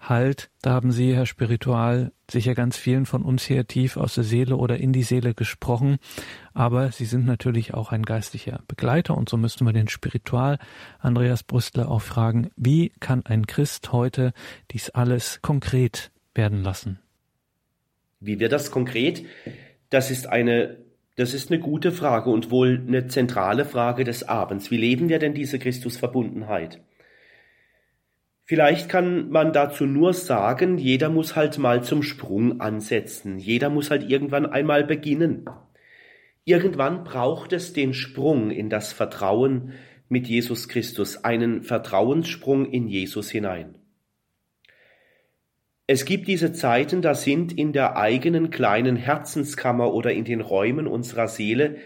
Halt. 0.00 0.50
Da 0.62 0.72
haben 0.72 0.92
Sie, 0.92 1.14
Herr 1.14 1.26
Spiritual, 1.26 2.12
sicher 2.30 2.54
ganz 2.54 2.76
vielen 2.76 3.04
von 3.04 3.22
uns 3.22 3.44
hier 3.44 3.66
tief 3.66 3.96
aus 3.96 4.14
der 4.14 4.24
Seele 4.24 4.56
oder 4.56 4.78
in 4.78 4.92
die 4.92 5.02
Seele 5.02 5.34
gesprochen. 5.34 5.98
Aber 6.54 6.92
Sie 6.92 7.04
sind 7.04 7.26
natürlich 7.26 7.74
auch 7.74 7.90
ein 7.90 8.04
geistlicher 8.04 8.60
Begleiter 8.68 9.16
und 9.16 9.28
so 9.28 9.36
müssten 9.36 9.64
wir 9.64 9.72
den 9.72 9.88
Spiritual 9.88 10.58
Andreas 11.00 11.42
Brüstler 11.42 11.90
auch 11.90 12.02
fragen, 12.02 12.50
wie 12.56 12.90
kann 13.00 13.26
ein 13.26 13.46
Christ 13.46 13.92
heute 13.92 14.32
dies 14.70 14.90
alles 14.90 15.40
konkret 15.42 16.10
werden 16.34 16.62
lassen? 16.62 17.00
Wie 18.20 18.38
wird 18.40 18.52
das 18.52 18.70
konkret? 18.70 19.24
Das 19.90 20.10
ist 20.10 20.26
eine 20.26 20.76
das 21.18 21.34
ist 21.34 21.50
eine 21.50 21.58
gute 21.58 21.90
Frage 21.90 22.30
und 22.30 22.52
wohl 22.52 22.80
eine 22.86 23.08
zentrale 23.08 23.64
Frage 23.64 24.04
des 24.04 24.28
Abends. 24.28 24.70
Wie 24.70 24.76
leben 24.76 25.08
wir 25.08 25.18
denn 25.18 25.34
diese 25.34 25.58
Christusverbundenheit? 25.58 26.80
Vielleicht 28.48 28.88
kann 28.88 29.28
man 29.28 29.52
dazu 29.52 29.84
nur 29.84 30.14
sagen, 30.14 30.78
jeder 30.78 31.10
muss 31.10 31.36
halt 31.36 31.58
mal 31.58 31.84
zum 31.84 32.02
Sprung 32.02 32.62
ansetzen. 32.62 33.38
Jeder 33.38 33.68
muss 33.68 33.90
halt 33.90 34.08
irgendwann 34.08 34.46
einmal 34.46 34.84
beginnen. 34.84 35.44
Irgendwann 36.46 37.04
braucht 37.04 37.52
es 37.52 37.74
den 37.74 37.92
Sprung 37.92 38.50
in 38.50 38.70
das 38.70 38.94
Vertrauen 38.94 39.74
mit 40.08 40.28
Jesus 40.28 40.66
Christus, 40.66 41.24
einen 41.24 41.62
Vertrauenssprung 41.62 42.64
in 42.64 42.88
Jesus 42.88 43.30
hinein. 43.30 43.74
Es 45.86 46.06
gibt 46.06 46.26
diese 46.26 46.54
Zeiten, 46.54 47.02
da 47.02 47.14
sind 47.14 47.52
in 47.52 47.74
der 47.74 47.98
eigenen 47.98 48.48
kleinen 48.48 48.96
Herzenskammer 48.96 49.92
oder 49.92 50.14
in 50.14 50.24
den 50.24 50.40
Räumen 50.40 50.86
unserer 50.86 51.28
Seele 51.28 51.76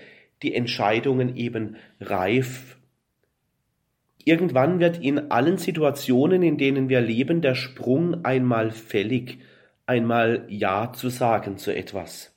die 0.44 0.55
Entscheidungen 0.55 1.35
eben 1.35 1.75
reif 2.01 2.77
Irgendwann 4.24 4.78
wird 4.78 5.02
in 5.02 5.30
allen 5.30 5.58
Situationen, 5.58 6.42
in 6.42 6.58
denen 6.58 6.88
wir 6.88 7.00
leben, 7.00 7.40
der 7.40 7.54
Sprung 7.54 8.24
einmal 8.24 8.70
fällig, 8.70 9.38
einmal 9.87 10.46
Ja 10.48 10.92
zu 10.92 11.08
sagen 11.08 11.58
zu 11.58 11.74
etwas. 11.74 12.37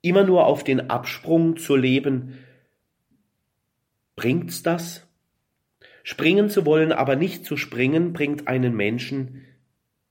Immer 0.00 0.24
nur 0.24 0.46
auf 0.46 0.64
den 0.64 0.90
Absprung 0.90 1.56
zu 1.56 1.76
leben, 1.76 2.38
bringt's 4.16 4.62
das? 4.62 5.06
Springen 6.04 6.48
zu 6.48 6.66
wollen, 6.66 6.92
aber 6.92 7.16
nicht 7.16 7.44
zu 7.44 7.56
springen, 7.56 8.12
bringt 8.12 8.48
einen 8.48 8.74
Menschen 8.74 9.44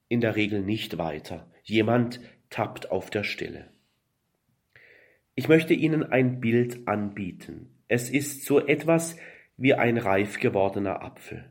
in 0.07 0.21
der 0.21 0.35
Regel 0.35 0.61
nicht 0.61 0.97
weiter. 0.97 1.49
Jemand 1.63 2.21
tappt 2.49 2.91
auf 2.91 3.09
der 3.09 3.23
Stelle. 3.23 3.67
Ich 5.35 5.47
möchte 5.47 5.73
Ihnen 5.73 6.03
ein 6.03 6.39
Bild 6.39 6.87
anbieten. 6.87 7.69
Es 7.87 8.09
ist 8.09 8.45
so 8.45 8.65
etwas 8.65 9.17
wie 9.61 9.75
ein 9.75 9.97
reif 9.97 10.39
gewordener 10.39 11.03
Apfel. 11.03 11.45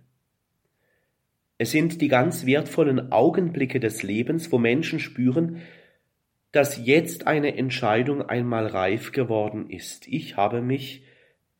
Es 1.58 1.70
sind 1.70 2.00
die 2.00 2.08
ganz 2.08 2.46
wertvollen 2.46 3.12
Augenblicke 3.12 3.80
des 3.80 4.02
Lebens, 4.02 4.50
wo 4.50 4.58
Menschen 4.58 4.98
spüren, 4.98 5.60
dass 6.52 6.84
jetzt 6.84 7.26
eine 7.26 7.56
Entscheidung 7.56 8.22
einmal 8.22 8.66
reif 8.66 9.12
geworden 9.12 9.70
ist. 9.70 10.08
Ich 10.08 10.36
habe 10.36 10.62
mich 10.62 11.04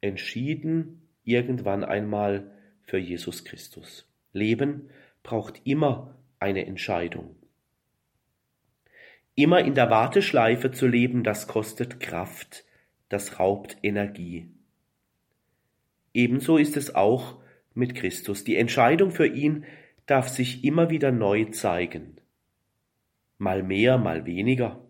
entschieden, 0.01 1.07
irgendwann 1.23 1.85
einmal 1.85 2.51
für 2.83 2.99
Jesus 2.99 3.45
Christus. 3.45 4.11
Leben 4.33 4.91
braucht 5.23 5.61
immer 5.65 6.19
eine 6.41 6.67
Entscheidung. 6.67 7.37
Immer 9.37 9.61
in 9.61 9.75
der 9.75 9.91
Warteschleife 9.91 10.73
zu 10.73 10.89
leben, 10.89 11.23
das 11.23 11.47
kostet 11.47 12.01
Kraft, 12.01 12.65
das 13.09 13.39
raubt 13.39 13.77
Energie. 13.83 14.51
Ebenso 16.13 16.57
ist 16.57 16.77
es 16.77 16.95
auch 16.95 17.41
mit 17.75 17.95
Christus. 17.95 18.45
Die 18.45 18.57
Entscheidung 18.57 19.11
für 19.11 19.27
ihn 19.27 19.65
darf 20.07 20.29
sich 20.29 20.65
immer 20.65 20.91
wieder 20.91 21.13
neu 21.13 21.47
zeigen. 21.47 22.17
Mal 23.39 23.63
mehr, 23.63 23.97
mal 23.97 24.27
weniger. 24.27 24.85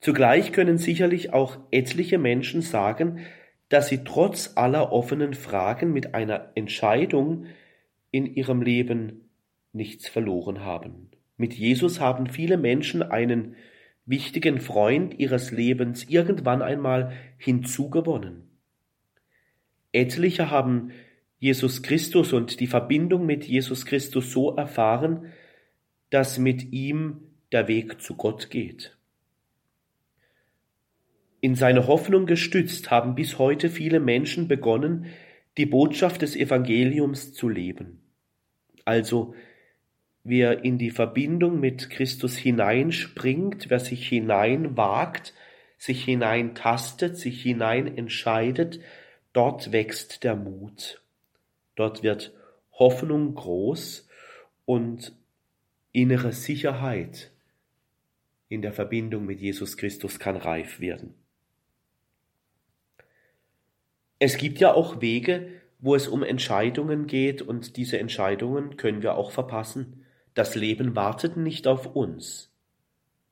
Zugleich 0.00 0.52
können 0.52 0.78
sicherlich 0.78 1.32
auch 1.32 1.58
etliche 1.70 2.18
Menschen 2.18 2.62
sagen, 2.62 3.20
dass 3.68 3.88
sie 3.88 4.04
trotz 4.04 4.56
aller 4.56 4.92
offenen 4.92 5.34
Fragen 5.34 5.92
mit 5.92 6.14
einer 6.14 6.52
Entscheidung 6.54 7.46
in 8.10 8.26
ihrem 8.26 8.62
Leben 8.62 9.30
nichts 9.72 10.08
verloren 10.08 10.64
haben. 10.64 11.10
Mit 11.36 11.54
Jesus 11.54 12.00
haben 12.00 12.26
viele 12.26 12.56
Menschen 12.56 13.02
einen 13.02 13.56
wichtigen 14.04 14.60
Freund 14.60 15.18
ihres 15.18 15.52
Lebens 15.52 16.04
irgendwann 16.04 16.62
einmal 16.62 17.12
hinzugewonnen. 17.38 18.49
Etliche 19.92 20.50
haben 20.50 20.92
Jesus 21.38 21.82
Christus 21.82 22.32
und 22.32 22.60
die 22.60 22.66
Verbindung 22.66 23.26
mit 23.26 23.44
Jesus 23.44 23.86
Christus 23.86 24.30
so 24.30 24.54
erfahren, 24.54 25.32
dass 26.10 26.38
mit 26.38 26.72
ihm 26.72 27.22
der 27.52 27.66
Weg 27.66 28.00
zu 28.00 28.14
Gott 28.14 28.50
geht. 28.50 28.96
In 31.40 31.54
seine 31.54 31.86
Hoffnung 31.86 32.26
gestützt 32.26 32.90
haben 32.90 33.14
bis 33.14 33.38
heute 33.38 33.70
viele 33.70 34.00
Menschen 34.00 34.46
begonnen, 34.46 35.06
die 35.56 35.66
Botschaft 35.66 36.22
des 36.22 36.36
Evangeliums 36.36 37.32
zu 37.32 37.48
leben. 37.48 38.02
Also 38.84 39.34
wer 40.22 40.64
in 40.64 40.76
die 40.76 40.90
Verbindung 40.90 41.58
mit 41.58 41.88
Christus 41.88 42.36
hineinspringt, 42.36 43.70
wer 43.70 43.80
sich 43.80 44.06
hineinwagt, 44.06 45.32
sich 45.78 46.04
hineintastet, 46.04 47.16
sich 47.16 47.42
hinein 47.42 47.96
entscheidet, 47.96 48.80
Dort 49.32 49.70
wächst 49.72 50.24
der 50.24 50.34
Mut, 50.34 51.02
dort 51.76 52.02
wird 52.02 52.32
Hoffnung 52.72 53.34
groß 53.34 54.08
und 54.64 55.12
innere 55.92 56.32
Sicherheit 56.32 57.30
in 58.48 58.62
der 58.62 58.72
Verbindung 58.72 59.26
mit 59.26 59.40
Jesus 59.40 59.76
Christus 59.76 60.18
kann 60.18 60.36
reif 60.36 60.80
werden. 60.80 61.14
Es 64.18 64.36
gibt 64.36 64.58
ja 64.58 64.74
auch 64.74 65.00
Wege, 65.00 65.60
wo 65.78 65.94
es 65.94 66.08
um 66.08 66.22
Entscheidungen 66.22 67.06
geht 67.06 67.40
und 67.40 67.76
diese 67.76 67.98
Entscheidungen 67.98 68.76
können 68.76 69.02
wir 69.02 69.14
auch 69.14 69.30
verpassen. 69.30 70.04
Das 70.34 70.54
Leben 70.54 70.96
wartet 70.96 71.36
nicht 71.36 71.66
auf 71.66 71.94
uns. 71.94 72.50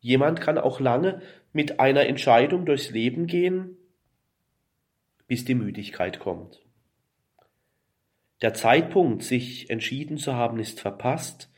Jemand 0.01 0.41
kann 0.41 0.59
auch 0.59 0.79
lange 0.79 1.23
mit 1.53 1.81
einer 1.81 2.07
Entscheidung 2.07 2.65
durchs 2.65 2.91
Leben 2.91 3.27
gehen 3.27 3.78
bis 5.29 5.45
die 5.45 5.55
Müdigkeit 5.55 6.18
kommt. 6.18 6.61
Der 8.43 8.55
Zeitpunkt, 8.55 9.22
sich 9.22 9.70
entschieden 9.70 10.16
zu 10.16 10.35
haben, 10.35 10.59
ist 10.59 10.81
verpasst 10.81 11.53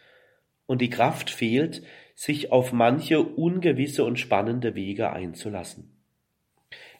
und 0.66 0.80
die 0.80 0.90
Kraft 0.90 1.30
fehlt, 1.30 1.82
sich 2.14 2.52
auf 2.52 2.72
manche 2.72 3.22
ungewisse 3.22 4.04
und 4.04 4.18
spannende 4.18 4.74
Wege 4.74 5.10
einzulassen. 5.10 5.96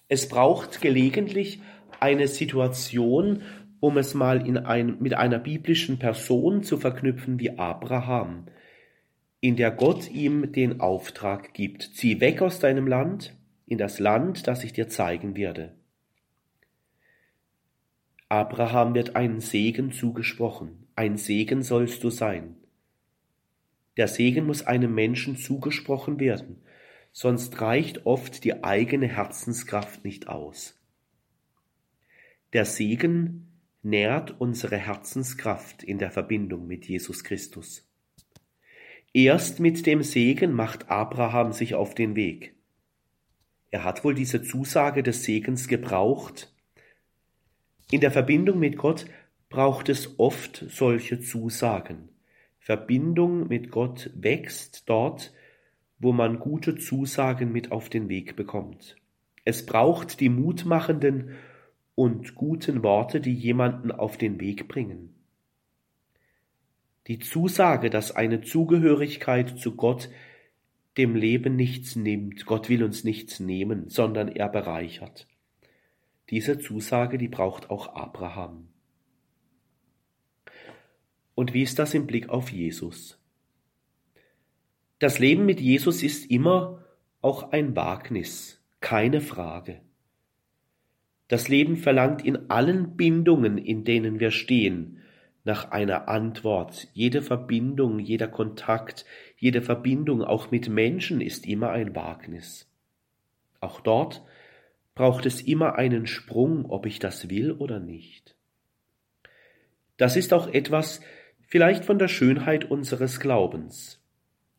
Es 0.09 0.29
braucht 0.29 0.81
gelegentlich 0.81 1.61
eine 2.01 2.27
Situation, 2.27 3.43
um 3.81 3.97
es 3.97 4.15
mal 4.15 4.47
in 4.47 4.59
ein, 4.59 4.97
mit 5.01 5.15
einer 5.15 5.39
biblischen 5.39 5.99
Person 5.99 6.63
zu 6.63 6.79
verknüpfen 6.79 7.39
wie 7.39 7.59
Abraham, 7.59 8.47
in 9.41 9.57
der 9.57 9.71
Gott 9.71 10.11
ihm 10.11 10.53
den 10.53 10.81
Auftrag 10.81 11.55
gibt, 11.55 11.83
zieh 11.95 12.21
weg 12.21 12.43
aus 12.43 12.61
deinem 12.61 12.87
Land 12.87 13.35
in 13.67 13.79
das 13.79 13.99
Land, 13.99 14.47
das 14.47 14.65
ich 14.65 14.73
dir 14.73 14.89
zeigen 14.89 15.37
werde. 15.37 15.80
Abraham 18.31 18.95
wird 18.95 19.17
ein 19.17 19.41
Segen 19.41 19.91
zugesprochen, 19.91 20.87
ein 20.95 21.19
Segen 21.19 21.65
sollst 21.65 22.05
du 22.05 22.11
sein. 22.11 22.55
Der 23.97 24.07
Segen 24.07 24.47
muss 24.47 24.63
einem 24.63 24.95
Menschen 24.95 25.37
zugesprochen 25.37 26.21
werden, 26.21 26.63
sonst 27.11 27.61
reicht 27.61 28.07
oft 28.07 28.45
die 28.45 28.63
eigene 28.63 29.09
Herzenskraft 29.09 30.05
nicht 30.05 30.29
aus. 30.29 30.81
Der 32.53 32.67
Segen 32.67 33.49
nährt 33.83 34.41
unsere 34.41 34.77
Herzenskraft 34.77 35.83
in 35.83 35.99
der 35.99 36.13
Verbindung 36.13 36.69
mit 36.69 36.87
Jesus 36.87 37.25
Christus. 37.25 37.85
Erst 39.13 39.59
mit 39.59 39.87
dem 39.87 40.05
Segen 40.05 40.53
macht 40.53 40.89
Abraham 40.89 41.53
sich 41.53 41.75
auf 41.75 41.97
den 41.97 42.15
Weg. 42.15 42.55
Er 43.73 43.83
hat 43.83 44.05
wohl 44.05 44.15
diese 44.15 44.41
Zusage 44.41 45.03
des 45.03 45.25
Segens 45.25 45.67
gebraucht. 45.67 46.55
In 47.91 48.01
der 48.01 48.13
Verbindung 48.13 48.61
mit 48.61 48.77
Gott 48.77 49.07
braucht 49.49 49.89
es 49.89 50.19
oft 50.19 50.65
solche 50.69 51.21
Zusagen. 51.21 52.09
Verbindung 52.61 53.49
mit 53.49 53.73
Gott 53.73 54.11
wächst 54.15 54.89
dort, 54.89 55.33
wo 55.99 56.13
man 56.13 56.39
gute 56.39 56.77
Zusagen 56.77 57.51
mit 57.51 57.73
auf 57.73 57.89
den 57.89 58.09
Weg 58.09 58.37
bekommt. 58.37 58.95
Es 59.45 59.67
braucht 59.67 60.21
die 60.21 60.29
mutmachenden 60.29 61.37
und 61.97 62.37
guten 62.37 62.85
Worte, 62.85 63.21
die 63.21 63.35
jemanden 63.35 63.91
auf 63.91 64.17
den 64.17 64.41
Weg 64.41 64.69
bringen. 64.69 65.15
Die 67.09 67.19
Zusage, 67.19 67.91
dass 67.91 68.15
eine 68.15 68.41
Zugehörigkeit 68.41 69.59
zu 69.59 69.75
Gott 69.75 70.11
dem 70.97 71.17
Leben 71.17 71.57
nichts 71.57 71.97
nimmt, 71.97 72.47
Gott 72.47 72.69
will 72.69 72.85
uns 72.85 73.03
nichts 73.03 73.41
nehmen, 73.41 73.89
sondern 73.89 74.29
er 74.29 74.49
bereichert. 74.49 75.27
Diese 76.31 76.59
Zusage, 76.59 77.19
die 77.19 77.29
braucht 77.29 77.71
auch 77.71 77.95
Abraham. 77.95 78.69
Und 81.35 81.55
wie 81.55 81.63
ist 81.63 81.79
das 81.79 81.95
im 81.95 82.07
Blick 82.07 82.29
auf 82.29 82.51
Jesus? 82.51 83.19
Das 84.99 85.19
Leben 85.19 85.47
mit 85.47 85.61
Jesus 85.61 86.03
ist 86.03 86.31
immer 86.31 86.85
auch 87.21 87.53
ein 87.53 87.75
Wagnis, 87.75 88.63
keine 88.81 89.21
Frage. 89.21 89.81
Das 91.29 91.49
Leben 91.49 91.77
verlangt 91.77 92.25
in 92.25 92.51
allen 92.51 92.97
Bindungen, 92.97 93.57
in 93.57 93.85
denen 93.85 94.21
wir 94.21 94.31
stehen, 94.31 94.99
nach 95.45 95.71
einer 95.71 96.09
Antwort. 96.09 96.89
Jede 96.93 97.23
Verbindung, 97.23 97.99
jeder 97.99 98.29
Kontakt, 98.29 99.05
jede 99.37 99.63
Verbindung 99.63 100.23
auch 100.23 100.51
mit 100.51 100.69
Menschen 100.69 101.21
ist 101.21 101.47
immer 101.47 101.71
ein 101.71 101.97
Wagnis. 101.97 102.69
Auch 103.61 103.81
dort 103.81 104.23
braucht 105.01 105.25
es 105.25 105.41
immer 105.41 105.77
einen 105.77 106.07
Sprung, 106.07 106.67
ob 106.67 106.85
ich 106.85 106.99
das 106.99 107.31
will 107.31 107.53
oder 107.53 107.81
nicht. 107.81 108.37
Das 109.97 110.15
ist 110.15 110.35
auch 110.35 110.47
etwas 110.47 111.01
vielleicht 111.41 111.87
von 111.87 111.99
der 111.99 112.09
Schönheit 112.09 112.71
unseres 112.71 113.19
Glaubens. 113.19 114.05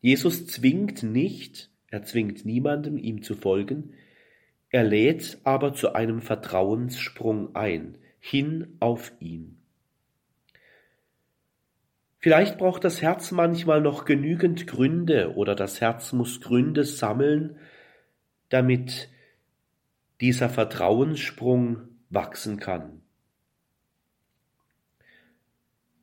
Jesus 0.00 0.48
zwingt 0.48 1.04
nicht, 1.04 1.70
er 1.92 2.02
zwingt 2.02 2.44
niemanden, 2.44 2.98
ihm 2.98 3.22
zu 3.22 3.36
folgen, 3.36 3.92
er 4.70 4.82
lädt 4.82 5.38
aber 5.44 5.74
zu 5.74 5.94
einem 5.94 6.20
Vertrauenssprung 6.20 7.54
ein, 7.54 7.98
hin 8.18 8.78
auf 8.80 9.12
ihn. 9.20 9.62
Vielleicht 12.18 12.58
braucht 12.58 12.82
das 12.82 13.00
Herz 13.00 13.30
manchmal 13.30 13.80
noch 13.80 14.04
genügend 14.04 14.66
Gründe 14.66 15.36
oder 15.36 15.54
das 15.54 15.80
Herz 15.80 16.12
muss 16.12 16.40
Gründe 16.40 16.82
sammeln, 16.82 17.58
damit 18.48 19.08
dieser 20.22 20.48
Vertrauenssprung 20.48 21.88
wachsen 22.08 22.60
kann. 22.60 23.02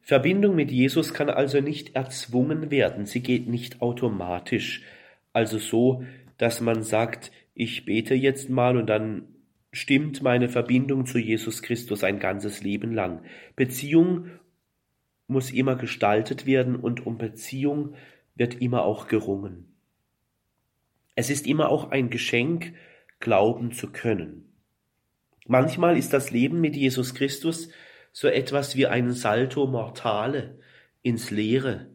Verbindung 0.01 0.55
mit 0.55 0.71
Jesus 0.71 1.13
kann 1.13 1.29
also 1.29 1.61
nicht 1.61 1.95
erzwungen 1.95 2.69
werden, 2.69 3.05
sie 3.05 3.21
geht 3.21 3.47
nicht 3.47 3.81
automatisch, 3.81 4.83
also 5.31 5.57
so, 5.57 6.03
dass 6.37 6.59
man 6.59 6.83
sagt, 6.83 7.31
ich 7.53 7.85
bete 7.85 8.13
jetzt 8.13 8.49
mal 8.49 8.75
und 8.75 8.87
dann 8.87 9.29
stimmt 9.71 10.21
meine 10.21 10.49
Verbindung 10.49 11.05
zu 11.05 11.17
Jesus 11.17 11.61
Christus 11.61 12.03
ein 12.03 12.19
ganzes 12.19 12.61
Leben 12.61 12.91
lang. 12.91 13.23
Beziehung 13.55 14.31
muss 15.27 15.51
immer 15.51 15.75
gestaltet 15.75 16.45
werden 16.45 16.75
und 16.75 17.05
um 17.05 17.17
Beziehung 17.17 17.93
wird 18.35 18.59
immer 18.61 18.83
auch 18.83 19.07
gerungen. 19.07 19.75
Es 21.15 21.29
ist 21.29 21.47
immer 21.47 21.69
auch 21.69 21.91
ein 21.91 22.09
Geschenk, 22.09 22.73
glauben 23.19 23.71
zu 23.71 23.91
können. 23.91 24.53
Manchmal 25.45 25.97
ist 25.97 26.13
das 26.13 26.31
Leben 26.31 26.61
mit 26.61 26.75
Jesus 26.75 27.15
Christus 27.15 27.69
so 28.11 28.27
etwas 28.27 28.75
wie 28.75 28.87
ein 28.87 29.11
Salto 29.13 29.67
mortale 29.67 30.59
ins 31.01 31.31
Leere, 31.31 31.87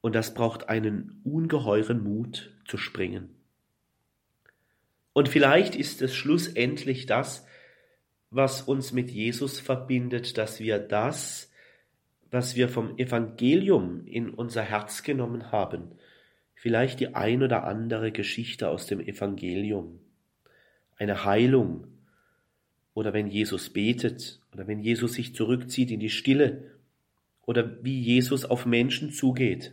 und 0.00 0.14
das 0.14 0.32
braucht 0.32 0.68
einen 0.68 1.20
ungeheuren 1.24 2.02
Mut 2.02 2.54
zu 2.64 2.78
springen. 2.78 3.34
Und 5.12 5.28
vielleicht 5.28 5.74
ist 5.74 6.00
es 6.02 6.14
schlussendlich 6.14 7.06
das, 7.06 7.44
was 8.30 8.62
uns 8.62 8.92
mit 8.92 9.10
Jesus 9.10 9.58
verbindet, 9.58 10.38
dass 10.38 10.60
wir 10.60 10.78
das, 10.78 11.50
was 12.30 12.56
wir 12.56 12.68
vom 12.68 12.96
Evangelium 12.98 14.06
in 14.06 14.30
unser 14.30 14.62
Herz 14.62 15.02
genommen 15.02 15.50
haben, 15.50 15.92
vielleicht 16.54 17.00
die 17.00 17.14
ein 17.14 17.42
oder 17.42 17.64
andere 17.64 18.12
Geschichte 18.12 18.68
aus 18.68 18.86
dem 18.86 19.00
Evangelium, 19.00 20.00
eine 20.98 21.24
Heilung, 21.24 21.86
oder 22.94 23.12
wenn 23.12 23.28
Jesus 23.28 23.70
betet, 23.70 24.40
oder 24.52 24.66
wenn 24.66 24.80
Jesus 24.80 25.14
sich 25.14 25.34
zurückzieht 25.34 25.90
in 25.90 26.00
die 26.00 26.10
Stille, 26.10 26.72
oder 27.46 27.82
wie 27.82 28.00
Jesus 28.00 28.44
auf 28.44 28.66
Menschen 28.66 29.10
zugeht, 29.10 29.72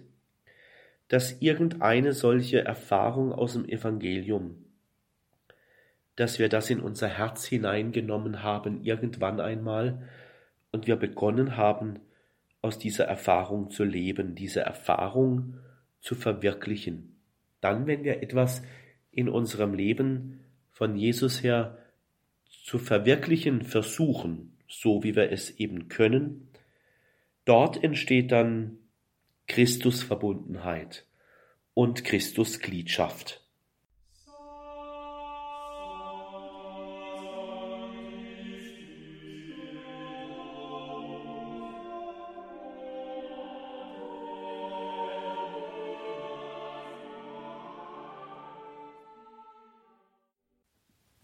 dass 1.08 1.42
irgendeine 1.42 2.14
solche 2.14 2.64
Erfahrung 2.64 3.34
aus 3.34 3.54
dem 3.54 3.68
Evangelium, 3.68 4.64
dass 6.16 6.40
wir 6.40 6.48
das 6.48 6.70
in 6.70 6.80
unser 6.80 7.10
Herz 7.10 7.46
hineingenommen 7.46 8.44
haben 8.44 8.84
irgendwann 8.84 9.40
einmal 9.42 10.08
und 10.72 10.88
wir 10.88 10.96
begonnen 10.96 11.58
haben, 11.58 12.00
aus 12.62 12.80
dieser 12.80 13.06
Erfahrung 13.06 13.70
zu 13.70 13.84
leben, 13.84 14.34
diese 14.34 14.62
Erfahrung 14.62 15.58
zu 16.02 16.16
verwirklichen. 16.16 17.16
Dann, 17.62 17.86
wenn 17.86 18.04
wir 18.04 18.24
etwas 18.24 18.64
in 19.12 19.30
unserem 19.30 19.74
Leben 19.74 20.40
von 20.76 20.98
Jesus 20.98 21.42
her 21.42 21.78
zu 22.48 22.80
verwirklichen 22.80 23.62
versuchen, 23.62 24.58
so 24.68 25.04
wie 25.04 25.16
wir 25.16 25.32
es 25.32 25.52
eben 25.52 25.88
können, 25.88 26.50
dort 27.46 27.82
entsteht 27.82 28.34
dann 28.34 28.78
Christusverbundenheit 29.48 31.06
und 31.74 32.04
Christusgliedschaft. 32.04 33.45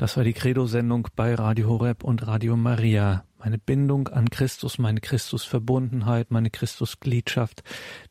Das 0.02 0.18
war 0.18 0.24
die 0.24 0.34
Credo-Sendung 0.34 1.10
bei 1.16 1.36
Radio 1.36 1.70
Horeb 1.70 2.04
und 2.04 2.26
Radio 2.26 2.58
Maria. 2.58 3.24
Meine 3.38 3.60
Bindung 3.60 4.08
an 4.08 4.32
Christus, 4.32 4.80
meine 4.80 4.99
Christusverbundenheit, 4.99 6.32
meine 6.32 6.49
Christusgliedschaft, 6.49 7.62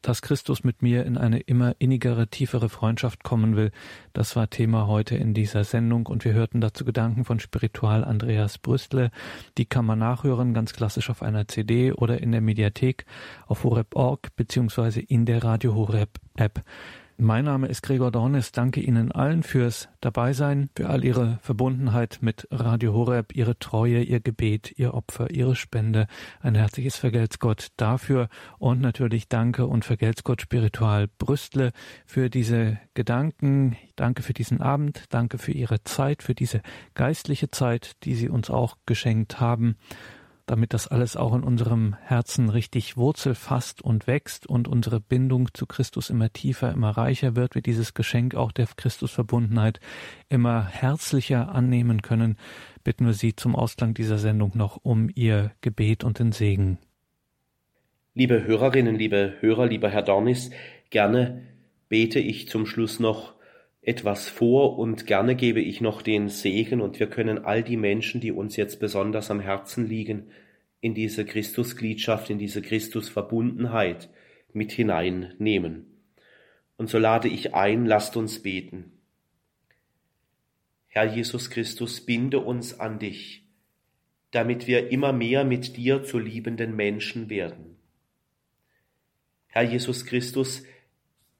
dass 0.01 0.23
Christus 0.23 0.63
mit 0.63 0.83
mir 0.83 1.05
in 1.05 1.19
eine 1.19 1.41
immer 1.41 1.75
innigere, 1.81 2.29
tiefere 2.29 2.69
Freundschaft 2.69 3.25
kommen 3.25 3.57
will, 3.57 3.73
das 4.13 4.37
war 4.37 4.49
Thema 4.49 4.87
heute 4.87 5.17
in 5.17 5.35
dieser 5.35 5.65
Sendung 5.65 6.07
und 6.07 6.25
wir 6.25 6.33
hörten 6.33 6.61
dazu 6.61 6.85
Gedanken 6.85 7.25
von 7.25 7.41
Spiritual 7.41 8.05
Andreas 8.05 8.59
Brüstle. 8.59 9.11
Die 9.59 9.67
kann 9.67 9.85
man 9.85 9.99
nachhören, 9.99 10.55
ganz 10.55 10.73
klassisch 10.73 11.11
auf 11.11 11.23
einer 11.23 11.49
CD 11.49 11.91
oder 11.91 12.21
in 12.21 12.31
der 12.31 12.41
Mediathek 12.41 13.05
auf 13.49 13.65
horeb.org 13.65 14.37
beziehungsweise 14.37 15.01
in 15.01 15.27
der 15.27 15.43
Radio 15.43 15.75
Horeb 15.75 16.21
App. 16.37 16.63
Mein 17.23 17.45
Name 17.45 17.67
ist 17.67 17.83
Gregor 17.83 18.11
Dornis. 18.11 18.51
Danke 18.51 18.81
Ihnen 18.81 19.13
allen 19.13 19.43
fürs 19.43 19.91
Dabeisein, 20.01 20.71
für 20.75 20.89
all 20.89 21.05
Ihre 21.05 21.39
Verbundenheit 21.43 22.21
mit 22.23 22.49
Radio 22.51 22.95
Horeb, 22.95 23.37
Ihre 23.37 23.59
Treue, 23.59 24.03
Ihr 24.03 24.21
Gebet, 24.21 24.73
Ihr 24.79 24.95
Opfer, 24.95 25.31
Ihre 25.31 25.55
Spende. 25.55 26.07
Ein 26.41 26.55
herzliches 26.55 26.97
Vergelt's 26.97 27.39
Gott 27.39 27.73
dafür 27.77 28.31
und 28.59 28.81
natürlich 28.81 29.29
Danke 29.29 29.67
und 29.67 29.85
Vergelt's 29.85 30.25
Gott 30.25 30.41
Spiritual 30.41 31.09
Brüstle 31.19 31.73
für 32.07 32.31
diese 32.31 32.79
Gedanken. 32.95 33.77
Danke 33.97 34.23
für 34.23 34.33
diesen 34.33 34.63
Abend. 34.63 35.05
Danke 35.11 35.37
für 35.37 35.53
Ihre 35.53 35.85
Zeit, 35.85 36.23
für 36.23 36.35
diese 36.35 36.63
geistliche 36.95 37.51
Zeit, 37.51 38.03
die 38.05 38.15
Sie 38.15 38.31
uns 38.31 38.49
auch 38.49 38.79
geschenkt 38.87 39.41
haben 39.41 39.77
damit 40.51 40.75
das 40.75 40.89
alles 40.89 41.17
auch 41.17 41.33
in 41.33 41.45
unserem 41.45 41.95
Herzen 42.03 42.49
richtig 42.49 42.97
Wurzel 42.97 43.37
fasst 43.37 43.83
und 43.83 44.09
wächst 44.09 44.49
und 44.49 44.67
unsere 44.67 44.99
Bindung 44.99 45.55
zu 45.55 45.65
Christus 45.65 46.11
immer 46.11 46.33
tiefer, 46.33 46.73
immer 46.73 46.91
reicher 46.91 47.37
wird, 47.37 47.55
wir 47.55 47.63
dieses 47.63 47.95
Geschenk 47.95 48.35
auch 48.35 48.51
der 48.51 48.67
Christusverbundenheit 48.67 49.79
immer 50.29 50.67
herzlicher 50.67 51.55
annehmen 51.55 52.03
können, 52.03 52.37
bitten 52.83 53.07
wir 53.07 53.13
Sie 53.13 53.37
zum 53.37 53.55
Ausklang 53.55 53.95
dieser 53.95 54.19
Sendung 54.19 54.51
noch 54.57 54.81
um 54.83 55.09
Ihr 55.15 55.53
Gebet 55.61 56.03
und 56.03 56.19
den 56.19 56.33
Segen. 56.33 56.79
Liebe 58.15 58.43
Hörerinnen, 58.43 58.97
liebe 58.97 59.35
Hörer, 59.39 59.69
lieber 59.69 59.89
Herr 59.89 60.03
Dornis, 60.03 60.51
gerne 60.91 61.47
bete 61.89 62.19
ich 62.19 62.49
zum 62.49 62.67
Schluss 62.67 62.99
noch 62.99 63.35
etwas 63.83 64.29
vor 64.29 64.79
und 64.79 65.07
gerne 65.07 65.35
gebe 65.35 65.61
ich 65.61 65.81
noch 65.81 66.03
den 66.03 66.29
Segen 66.29 66.81
und 66.81 67.01
wir 67.01 67.09
können 67.09 67.45
all 67.45 67.63
die 67.63 67.79
Menschen, 67.79 68.21
die 68.21 68.33
uns 68.33 68.57
jetzt 68.57 68.79
besonders 68.79 69.31
am 69.31 69.41
Herzen 69.41 69.87
liegen, 69.87 70.31
in 70.81 70.95
diese 70.95 71.25
Christusgliedschaft, 71.25 72.31
in 72.31 72.39
diese 72.39 72.63
Christusverbundenheit 72.63 74.11
mit 74.53 74.73
hineinnehmen. 74.73 75.87
Und 76.77 76.89
so 76.89 76.99
lade 76.99 77.29
ich 77.29 77.55
ein, 77.55 77.87
lasst 77.87 78.17
uns 78.17 78.43
beten. 78.43 78.93
Herr 80.89 81.05
Jesus 81.05 81.51
Christus, 81.51 82.01
binde 82.01 82.41
uns 82.41 82.81
an 82.81 82.99
dich, 82.99 83.45
damit 84.31 84.67
wir 84.67 84.91
immer 84.91 85.13
mehr 85.13 85.45
mit 85.45 85.77
dir 85.77 86.03
zu 86.03 86.19
liebenden 86.19 86.75
Menschen 86.75 87.31
werden. 87.31 87.77
Herr 89.47 89.63
Jesus 89.63 90.05
Christus, 90.05 90.65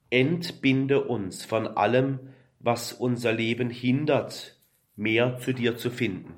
entbinde 0.09 1.03
uns 1.03 1.43
von 1.43 1.65
allem, 1.67 2.19
was 2.63 2.93
unser 2.93 3.33
Leben 3.33 3.69
hindert, 3.69 4.57
mehr 4.95 5.37
zu 5.37 5.53
dir 5.53 5.77
zu 5.77 5.89
finden. 5.89 6.33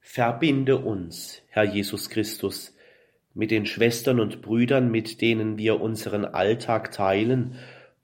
Verbinde 0.00 0.78
uns, 0.78 1.42
Herr 1.48 1.64
Jesus 1.64 2.10
Christus, 2.10 2.76
mit 3.34 3.50
den 3.50 3.66
Schwestern 3.66 4.20
und 4.20 4.42
Brüdern, 4.42 4.90
mit 4.90 5.20
denen 5.20 5.56
wir 5.58 5.80
unseren 5.80 6.24
Alltag 6.24 6.92
teilen, 6.92 7.56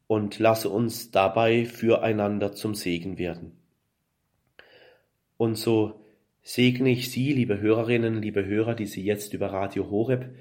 und 0.06 0.38
lasse 0.38 0.70
uns 0.70 1.10
dabei 1.10 1.66
füreinander 1.66 2.54
zum 2.54 2.74
Segen 2.74 3.18
werden. 3.18 3.52
Und 5.36 5.56
so 5.56 6.00
segne 6.42 6.88
ich 6.90 7.10
Sie, 7.10 7.32
liebe 7.34 7.60
Hörerinnen, 7.60 8.22
liebe 8.22 8.46
Hörer, 8.46 8.74
die 8.74 8.86
Sie 8.86 9.04
jetzt 9.04 9.34
über 9.34 9.52
Radio 9.52 9.90
Horeb 9.90 10.34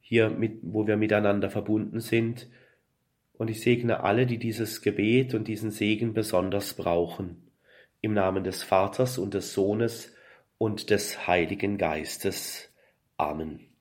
hier 0.00 0.30
mit, 0.30 0.60
wo 0.62 0.86
wir 0.86 0.96
miteinander 0.96 1.50
verbunden 1.50 1.98
sind. 1.98 2.48
Und 3.34 3.48
ich 3.48 3.62
segne 3.62 4.02
alle, 4.02 4.26
die 4.26 4.38
dieses 4.38 4.82
Gebet 4.82 5.34
und 5.34 5.48
diesen 5.48 5.70
Segen 5.70 6.14
besonders 6.14 6.74
brauchen. 6.74 7.50
Im 8.00 8.14
Namen 8.14 8.44
des 8.44 8.62
Vaters 8.62 9.18
und 9.18 9.34
des 9.34 9.52
Sohnes 9.52 10.14
und 10.58 10.90
des 10.90 11.26
Heiligen 11.26 11.78
Geistes. 11.78 12.70
Amen. 13.16 13.71